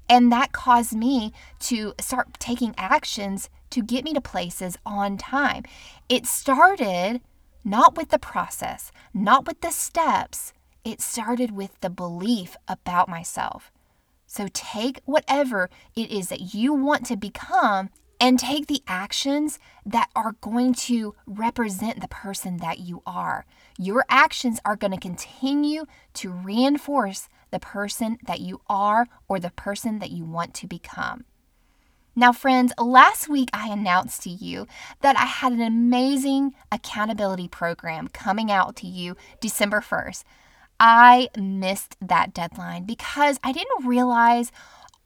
and 0.08 0.30
that 0.32 0.52
caused 0.52 0.94
me 0.94 1.32
to 1.60 1.94
start 2.00 2.38
taking 2.38 2.74
actions 2.76 3.48
to 3.70 3.82
get 3.82 4.04
me 4.04 4.12
to 4.14 4.20
places 4.20 4.78
on 4.86 5.16
time. 5.16 5.64
It 6.08 6.26
started 6.26 7.20
not 7.64 7.96
with 7.96 8.10
the 8.10 8.18
process, 8.18 8.92
not 9.12 9.46
with 9.46 9.60
the 9.60 9.70
steps, 9.70 10.52
it 10.84 11.00
started 11.00 11.50
with 11.50 11.80
the 11.80 11.90
belief 11.90 12.56
about 12.68 13.08
myself. 13.08 13.72
So 14.26 14.48
take 14.52 15.00
whatever 15.04 15.68
it 15.96 16.10
is 16.10 16.28
that 16.28 16.54
you 16.54 16.72
want 16.72 17.06
to 17.06 17.16
become 17.16 17.90
and 18.20 18.38
take 18.38 18.66
the 18.66 18.82
actions 18.86 19.58
that 19.84 20.08
are 20.14 20.36
going 20.40 20.74
to 20.74 21.14
represent 21.26 22.00
the 22.00 22.08
person 22.08 22.58
that 22.58 22.78
you 22.78 23.02
are. 23.06 23.44
Your 23.78 24.04
actions 24.08 24.60
are 24.64 24.76
going 24.76 24.92
to 24.92 24.98
continue 24.98 25.86
to 26.14 26.30
reinforce 26.30 27.28
the 27.50 27.60
person 27.60 28.18
that 28.26 28.40
you 28.40 28.60
are 28.68 29.06
or 29.28 29.38
the 29.38 29.50
person 29.50 29.98
that 29.98 30.10
you 30.10 30.24
want 30.24 30.54
to 30.54 30.66
become. 30.66 31.24
Now, 32.18 32.32
friends, 32.32 32.72
last 32.78 33.28
week 33.28 33.50
I 33.52 33.68
announced 33.68 34.22
to 34.22 34.30
you 34.30 34.66
that 35.02 35.18
I 35.18 35.26
had 35.26 35.52
an 35.52 35.60
amazing 35.60 36.54
accountability 36.72 37.46
program 37.46 38.08
coming 38.08 38.50
out 38.50 38.74
to 38.76 38.86
you 38.86 39.16
December 39.40 39.80
1st. 39.80 40.24
I 40.80 41.28
missed 41.38 41.96
that 42.00 42.32
deadline 42.32 42.84
because 42.84 43.38
I 43.44 43.52
didn't 43.52 43.86
realize 43.86 44.50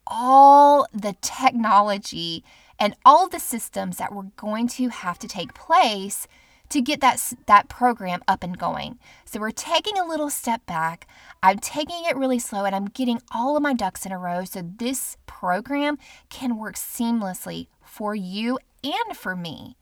all 0.07 0.87
the 0.93 1.17
technology 1.21 2.45
and 2.79 2.95
all 3.05 3.29
the 3.29 3.41
systems 3.41 3.97
that 3.99 4.15
were 4.15 4.31
going 4.37 4.69
to 4.69 4.89
have 4.89 5.19
to 5.19 5.29
take 5.29 5.53
place 5.53 6.29
to 6.71 6.81
get 6.81 7.01
that 7.01 7.33
that 7.47 7.69
program 7.69 8.23
up 8.27 8.43
and 8.43 8.59
going. 8.59 8.99
So 9.25 9.39
we're 9.39 9.51
taking 9.51 9.99
a 9.99 10.07
little 10.07 10.31
step 10.31 10.65
back. 10.67 11.07
I'm 11.43 11.59
taking 11.59 12.05
it 12.05 12.17
really 12.17 12.39
slow 12.39 12.65
and 12.65 12.75
I'm 12.75 12.87
getting 12.87 13.21
all 13.33 13.57
of 13.57 13.63
my 13.63 13.75
ducks 13.75 14.07
in 14.07 14.13
a 14.13 14.19
row 14.19 14.45
so 14.45 14.63
this 14.63 15.17
program 15.27 15.99
can 16.31 16.57
work 16.57 16.77
seamlessly 16.77 17.67
for 17.85 18.15
you 18.15 18.59
and 18.83 19.17
for 19.17 19.37
me. 19.37 19.77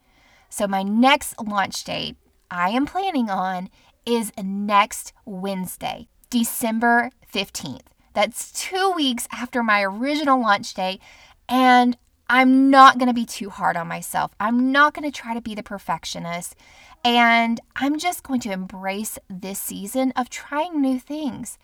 So 0.48 0.66
my 0.66 0.83
next 0.83 1.40
launch 1.40 1.85
date 1.85 2.16
I 2.51 2.70
am 2.70 2.87
planning 2.87 3.29
on 3.29 3.68
is 4.07 4.33
next 4.42 5.12
Wednesday, 5.27 6.09
December 6.31 7.11
15th. 7.33 7.83
That's 8.14 8.51
2 8.53 8.94
weeks 8.96 9.29
after 9.31 9.62
my 9.62 9.83
original 9.83 10.40
launch 10.40 10.72
date 10.72 11.01
and 11.48 11.96
I'm 12.30 12.68
not 12.68 12.98
going 12.98 13.08
to 13.08 13.14
be 13.14 13.24
too 13.24 13.48
hard 13.48 13.76
on 13.76 13.88
myself. 13.88 14.32
I'm 14.38 14.70
not 14.70 14.92
going 14.92 15.10
to 15.10 15.16
try 15.16 15.32
to 15.34 15.40
be 15.40 15.54
the 15.54 15.62
perfectionist. 15.62 16.54
And 17.04 17.60
I'm 17.76 17.98
just 17.98 18.22
going 18.22 18.40
to 18.40 18.52
embrace 18.52 19.18
this 19.30 19.60
season 19.60 20.12
of 20.16 20.28
trying 20.28 20.80
new 20.80 20.98
things. 20.98 21.58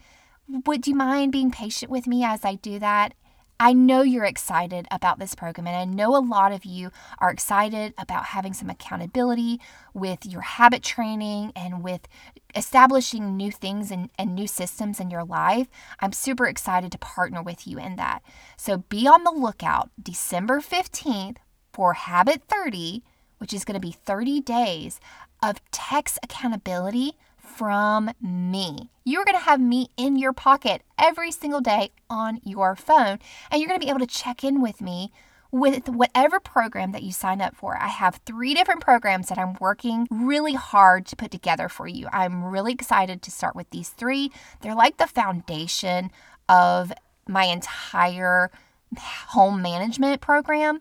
Would 0.48 0.87
you 0.87 0.94
mind 0.94 1.33
being 1.33 1.50
patient 1.50 1.90
with 1.90 2.07
me 2.07 2.24
as 2.24 2.44
I 2.44 2.55
do 2.55 2.79
that? 2.79 3.14
I 3.61 3.73
know 3.73 4.03
you're 4.03 4.25
excited 4.25 4.87
about 4.90 5.19
this 5.19 5.35
program, 5.35 5.67
and 5.67 5.77
I 5.77 5.85
know 5.85 6.17
a 6.17 6.19
lot 6.19 6.53
of 6.53 6.64
you 6.64 6.90
are 7.19 7.31
excited 7.31 7.95
about 7.97 8.27
having 8.27 8.53
some 8.53 8.69
accountability 8.69 9.61
with 9.93 10.27
your 10.27 10.40
habit 10.40 10.83
training 10.83 11.53
and 11.55 11.83
with 11.83 12.09
establishing 12.57 13.37
new 13.37 13.53
things 13.53 13.90
and, 13.90 14.11
and 14.19 14.35
new 14.35 14.49
systems 14.49 14.99
in 14.99 15.11
your 15.11 15.25
life. 15.25 15.69
I'm 16.01 16.12
super 16.12 16.47
excited 16.47 16.90
to 16.93 16.99
partner 16.99 17.43
with 17.43 17.67
you 17.67 17.79
in 17.79 17.97
that. 17.97 18.23
So 18.57 18.79
be 18.79 19.07
on 19.07 19.23
the 19.23 19.31
lookout 19.31 19.90
December 20.03 20.61
15th 20.61 21.37
for 21.73 21.93
Habit 21.95 22.43
30, 22.49 23.03
which 23.38 23.53
is 23.53 23.64
going 23.64 23.81
to 23.81 23.87
be 23.87 23.93
30 23.93 24.40
days 24.40 25.01
of 25.43 25.61
text 25.71 26.19
accountability 26.23 27.17
from 27.55 28.11
me. 28.21 28.90
You're 29.05 29.25
going 29.25 29.37
to 29.37 29.45
have 29.45 29.61
me 29.61 29.88
in 29.97 30.17
your 30.17 30.33
pocket 30.33 30.83
every 30.99 31.31
single 31.31 31.61
day 31.61 31.90
on 32.11 32.40
your 32.43 32.75
phone, 32.75 33.19
and 33.51 33.61
you're 33.61 33.69
going 33.69 33.79
to 33.79 33.85
be 33.85 33.90
able 33.90 34.01
to 34.01 34.07
check 34.07 34.43
in 34.43 34.61
with 34.61 34.81
me 34.81 35.12
with 35.51 35.88
whatever 35.88 36.40
program 36.40 36.90
that 36.90 37.05
you 37.05 37.12
sign 37.12 37.40
up 37.40 37.55
for. 37.55 37.77
I 37.77 37.87
have 37.87 38.21
three 38.27 38.55
different 38.55 38.81
programs 38.81 39.29
that 39.29 39.38
I'm 39.38 39.57
working 39.61 40.09
really 40.11 40.55
hard 40.55 41.07
to 41.07 41.17
put 41.17 41.31
together 41.31 41.69
for 41.69 41.87
you. 41.87 42.09
I'm 42.12 42.43
really 42.43 42.73
excited 42.73 43.23
to 43.23 43.31
start 43.31 43.55
with 43.55 43.71
these 43.71 43.90
three. 43.90 44.33
They're 44.62 44.75
like 44.75 44.97
the 44.97 45.07
foundation 45.07 46.11
of 46.49 46.93
my 47.29 47.45
entire 47.45 48.51
home 48.99 49.62
management 49.62 50.21
program. 50.21 50.81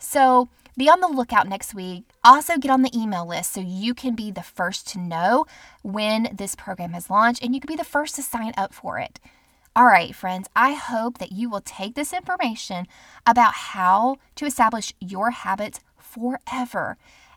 So, 0.00 0.48
be 0.78 0.88
on 0.88 1.00
the 1.00 1.08
lookout 1.08 1.48
next 1.48 1.74
week. 1.74 2.04
Also, 2.24 2.56
get 2.56 2.70
on 2.70 2.82
the 2.82 2.96
email 2.96 3.26
list 3.26 3.52
so 3.52 3.60
you 3.60 3.92
can 3.92 4.14
be 4.14 4.30
the 4.30 4.42
first 4.42 4.86
to 4.88 4.98
know 4.98 5.44
when 5.82 6.28
this 6.32 6.54
program 6.54 6.92
has 6.92 7.10
launched 7.10 7.42
and 7.42 7.54
you 7.54 7.60
can 7.60 7.68
be 7.68 7.76
the 7.76 7.84
first 7.84 8.14
to 8.14 8.22
sign 8.22 8.52
up 8.56 8.72
for 8.72 8.98
it. 8.98 9.18
All 9.74 9.86
right, 9.86 10.14
friends, 10.14 10.48
I 10.56 10.72
hope 10.72 11.18
that 11.18 11.32
you 11.32 11.50
will 11.50 11.60
take 11.60 11.94
this 11.94 12.12
information 12.12 12.86
about 13.26 13.54
how 13.54 14.16
to 14.36 14.46
establish 14.46 14.94
your 15.00 15.30
habits 15.30 15.80
forever 15.98 16.96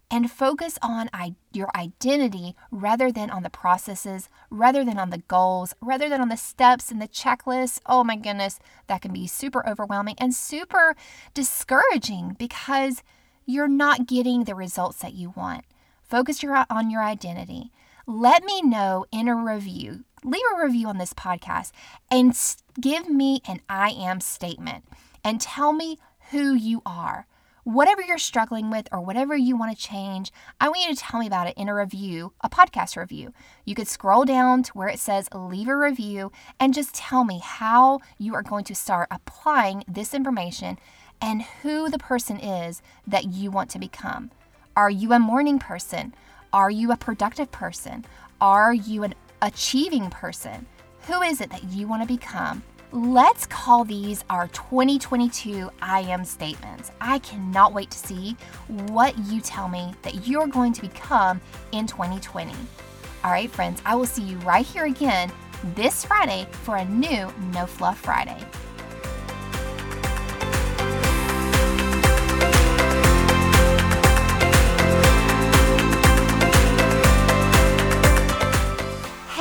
and 0.09 0.29
focus 0.29 0.77
on 0.81 1.09
your 1.53 1.69
identity 1.75 2.55
rather 2.69 3.11
than 3.11 3.29
on 3.29 3.43
the 3.43 3.49
processes, 3.49 4.27
rather 4.49 4.83
than 4.83 4.99
on 4.99 5.09
the 5.09 5.19
goals, 5.27 5.73
rather 5.81 6.09
than 6.09 6.19
on 6.19 6.29
the 6.29 6.35
steps 6.37 6.91
and 6.91 7.01
the 7.01 7.07
checklists. 7.07 7.79
Oh 7.85 8.03
my 8.03 8.17
goodness, 8.17 8.59
that 8.87 9.01
can 9.01 9.13
be 9.13 9.25
super 9.25 9.67
overwhelming 9.67 10.15
and 10.17 10.33
super 10.33 10.95
discouraging 11.33 12.35
because 12.37 13.03
you're 13.45 13.67
not 13.67 14.07
getting 14.07 14.43
the 14.43 14.55
results 14.55 14.99
that 14.99 15.13
you 15.13 15.33
want. 15.35 15.65
Focus 16.03 16.43
your, 16.43 16.65
on 16.69 16.89
your 16.89 17.03
identity. 17.03 17.71
Let 18.05 18.43
me 18.43 18.61
know 18.61 19.05
in 19.11 19.27
a 19.27 19.35
review. 19.35 20.03
leave 20.23 20.41
a 20.53 20.63
review 20.63 20.87
on 20.87 20.97
this 20.97 21.13
podcast 21.13 21.71
and 22.09 22.35
give 22.79 23.09
me 23.09 23.41
an 23.47 23.61
I 23.69 23.89
am 23.91 24.19
statement 24.21 24.85
and 25.23 25.39
tell 25.39 25.73
me 25.73 25.97
who 26.31 26.53
you 26.53 26.81
are. 26.85 27.27
Whatever 27.63 28.01
you're 28.01 28.17
struggling 28.17 28.71
with 28.71 28.87
or 28.91 29.01
whatever 29.01 29.37
you 29.37 29.55
want 29.55 29.75
to 29.75 29.83
change, 29.83 30.31
I 30.59 30.67
want 30.67 30.81
you 30.81 30.95
to 30.95 30.99
tell 30.99 31.19
me 31.19 31.27
about 31.27 31.47
it 31.47 31.57
in 31.57 31.69
a 31.69 31.75
review, 31.75 32.33
a 32.41 32.49
podcast 32.49 32.97
review. 32.97 33.33
You 33.65 33.75
could 33.75 33.87
scroll 33.87 34.25
down 34.25 34.63
to 34.63 34.71
where 34.73 34.87
it 34.87 34.99
says 34.99 35.29
leave 35.33 35.67
a 35.67 35.77
review 35.77 36.31
and 36.59 36.73
just 36.73 36.95
tell 36.95 37.23
me 37.23 37.39
how 37.39 37.99
you 38.17 38.33
are 38.33 38.41
going 38.41 38.63
to 38.65 38.75
start 38.75 39.09
applying 39.11 39.83
this 39.87 40.13
information 40.15 40.79
and 41.21 41.43
who 41.61 41.89
the 41.89 41.99
person 41.99 42.39
is 42.39 42.81
that 43.05 43.25
you 43.25 43.51
want 43.51 43.69
to 43.71 43.79
become. 43.79 44.31
Are 44.75 44.89
you 44.89 45.13
a 45.13 45.19
morning 45.19 45.59
person? 45.59 46.13
Are 46.51 46.71
you 46.71 46.91
a 46.91 46.97
productive 46.97 47.51
person? 47.51 48.05
Are 48.39 48.73
you 48.73 49.03
an 49.03 49.13
achieving 49.41 50.09
person? 50.09 50.65
Who 51.07 51.21
is 51.21 51.41
it 51.41 51.49
that 51.51 51.65
you 51.65 51.87
want 51.87 52.01
to 52.01 52.07
become? 52.07 52.63
Let's 52.93 53.45
call 53.45 53.85
these 53.85 54.23
our 54.29 54.49
2022 54.49 55.69
I 55.81 56.01
am 56.01 56.25
statements. 56.25 56.91
I 56.99 57.19
cannot 57.19 57.73
wait 57.73 57.89
to 57.91 57.97
see 57.97 58.35
what 58.67 59.17
you 59.17 59.39
tell 59.39 59.69
me 59.69 59.93
that 60.01 60.27
you're 60.27 60.47
going 60.47 60.73
to 60.73 60.81
become 60.81 61.39
in 61.71 61.87
2020. 61.87 62.53
All 63.23 63.31
right, 63.31 63.49
friends, 63.49 63.81
I 63.85 63.95
will 63.95 64.05
see 64.05 64.23
you 64.23 64.37
right 64.39 64.65
here 64.65 64.85
again 64.85 65.31
this 65.75 66.03
Friday 66.03 66.47
for 66.63 66.77
a 66.77 66.85
new 66.85 67.31
No 67.53 67.65
Fluff 67.65 67.99
Friday. 67.99 68.43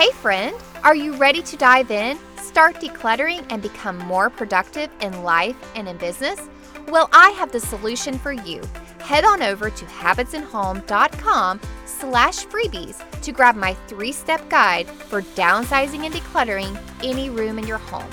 Hey, 0.01 0.13
friend, 0.13 0.57
are 0.83 0.95
you 0.95 1.13
ready 1.17 1.43
to 1.43 1.57
dive 1.59 1.91
in? 1.91 2.19
Start 2.39 2.77
decluttering 2.77 3.45
and 3.51 3.61
become 3.61 3.99
more 3.99 4.31
productive 4.31 4.89
in 5.03 5.25
life 5.25 5.57
and 5.77 5.87
in 5.87 5.99
business? 5.99 6.41
Well, 6.89 7.11
I 7.13 7.29
have 7.33 7.53
the 7.53 7.61
solution 7.61 8.19
for 8.19 8.33
you. 8.33 8.63
Head 9.01 9.27
on 9.27 9.43
over 9.43 9.69
to 9.69 9.85
habitsandhome.com 9.85 11.61
slash 11.85 12.47
freebies 12.47 13.21
to 13.21 13.31
grab 13.31 13.57
my 13.57 13.75
three-step 13.89 14.49
guide 14.49 14.89
for 14.89 15.21
downsizing 15.21 16.07
and 16.07 16.15
decluttering 16.15 16.81
any 17.05 17.29
room 17.29 17.59
in 17.59 17.67
your 17.67 17.77
home. 17.77 18.11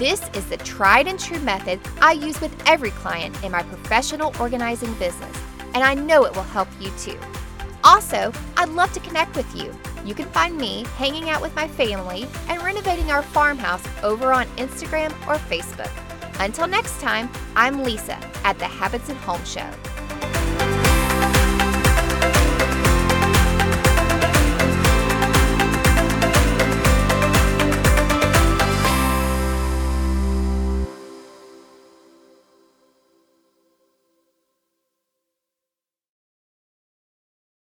This 0.00 0.28
is 0.34 0.46
the 0.46 0.56
tried 0.56 1.06
and 1.06 1.20
true 1.20 1.38
method 1.38 1.78
I 2.00 2.14
use 2.14 2.40
with 2.40 2.60
every 2.66 2.90
client 2.90 3.40
in 3.44 3.52
my 3.52 3.62
professional 3.62 4.34
organizing 4.40 4.92
business, 4.94 5.38
and 5.74 5.84
I 5.84 5.94
know 5.94 6.24
it 6.24 6.34
will 6.34 6.42
help 6.42 6.66
you 6.80 6.90
too. 6.98 7.20
Also, 7.84 8.32
I'd 8.56 8.70
love 8.70 8.92
to 8.94 8.98
connect 8.98 9.36
with 9.36 9.54
you. 9.54 9.72
You 10.04 10.14
can 10.14 10.26
find 10.30 10.56
me 10.56 10.84
hanging 10.96 11.30
out 11.30 11.40
with 11.40 11.54
my 11.54 11.68
family 11.68 12.26
and 12.48 12.62
renovating 12.62 13.10
our 13.10 13.22
farmhouse 13.22 13.84
over 14.02 14.32
on 14.32 14.46
Instagram 14.56 15.10
or 15.28 15.36
Facebook. 15.36 15.90
Until 16.40 16.66
next 16.66 17.00
time, 17.00 17.28
I'm 17.54 17.82
Lisa 17.82 18.18
at 18.44 18.58
the 18.58 18.66
Habits 18.66 19.08
and 19.08 19.18
Home 19.18 19.44
Show. 19.44 19.70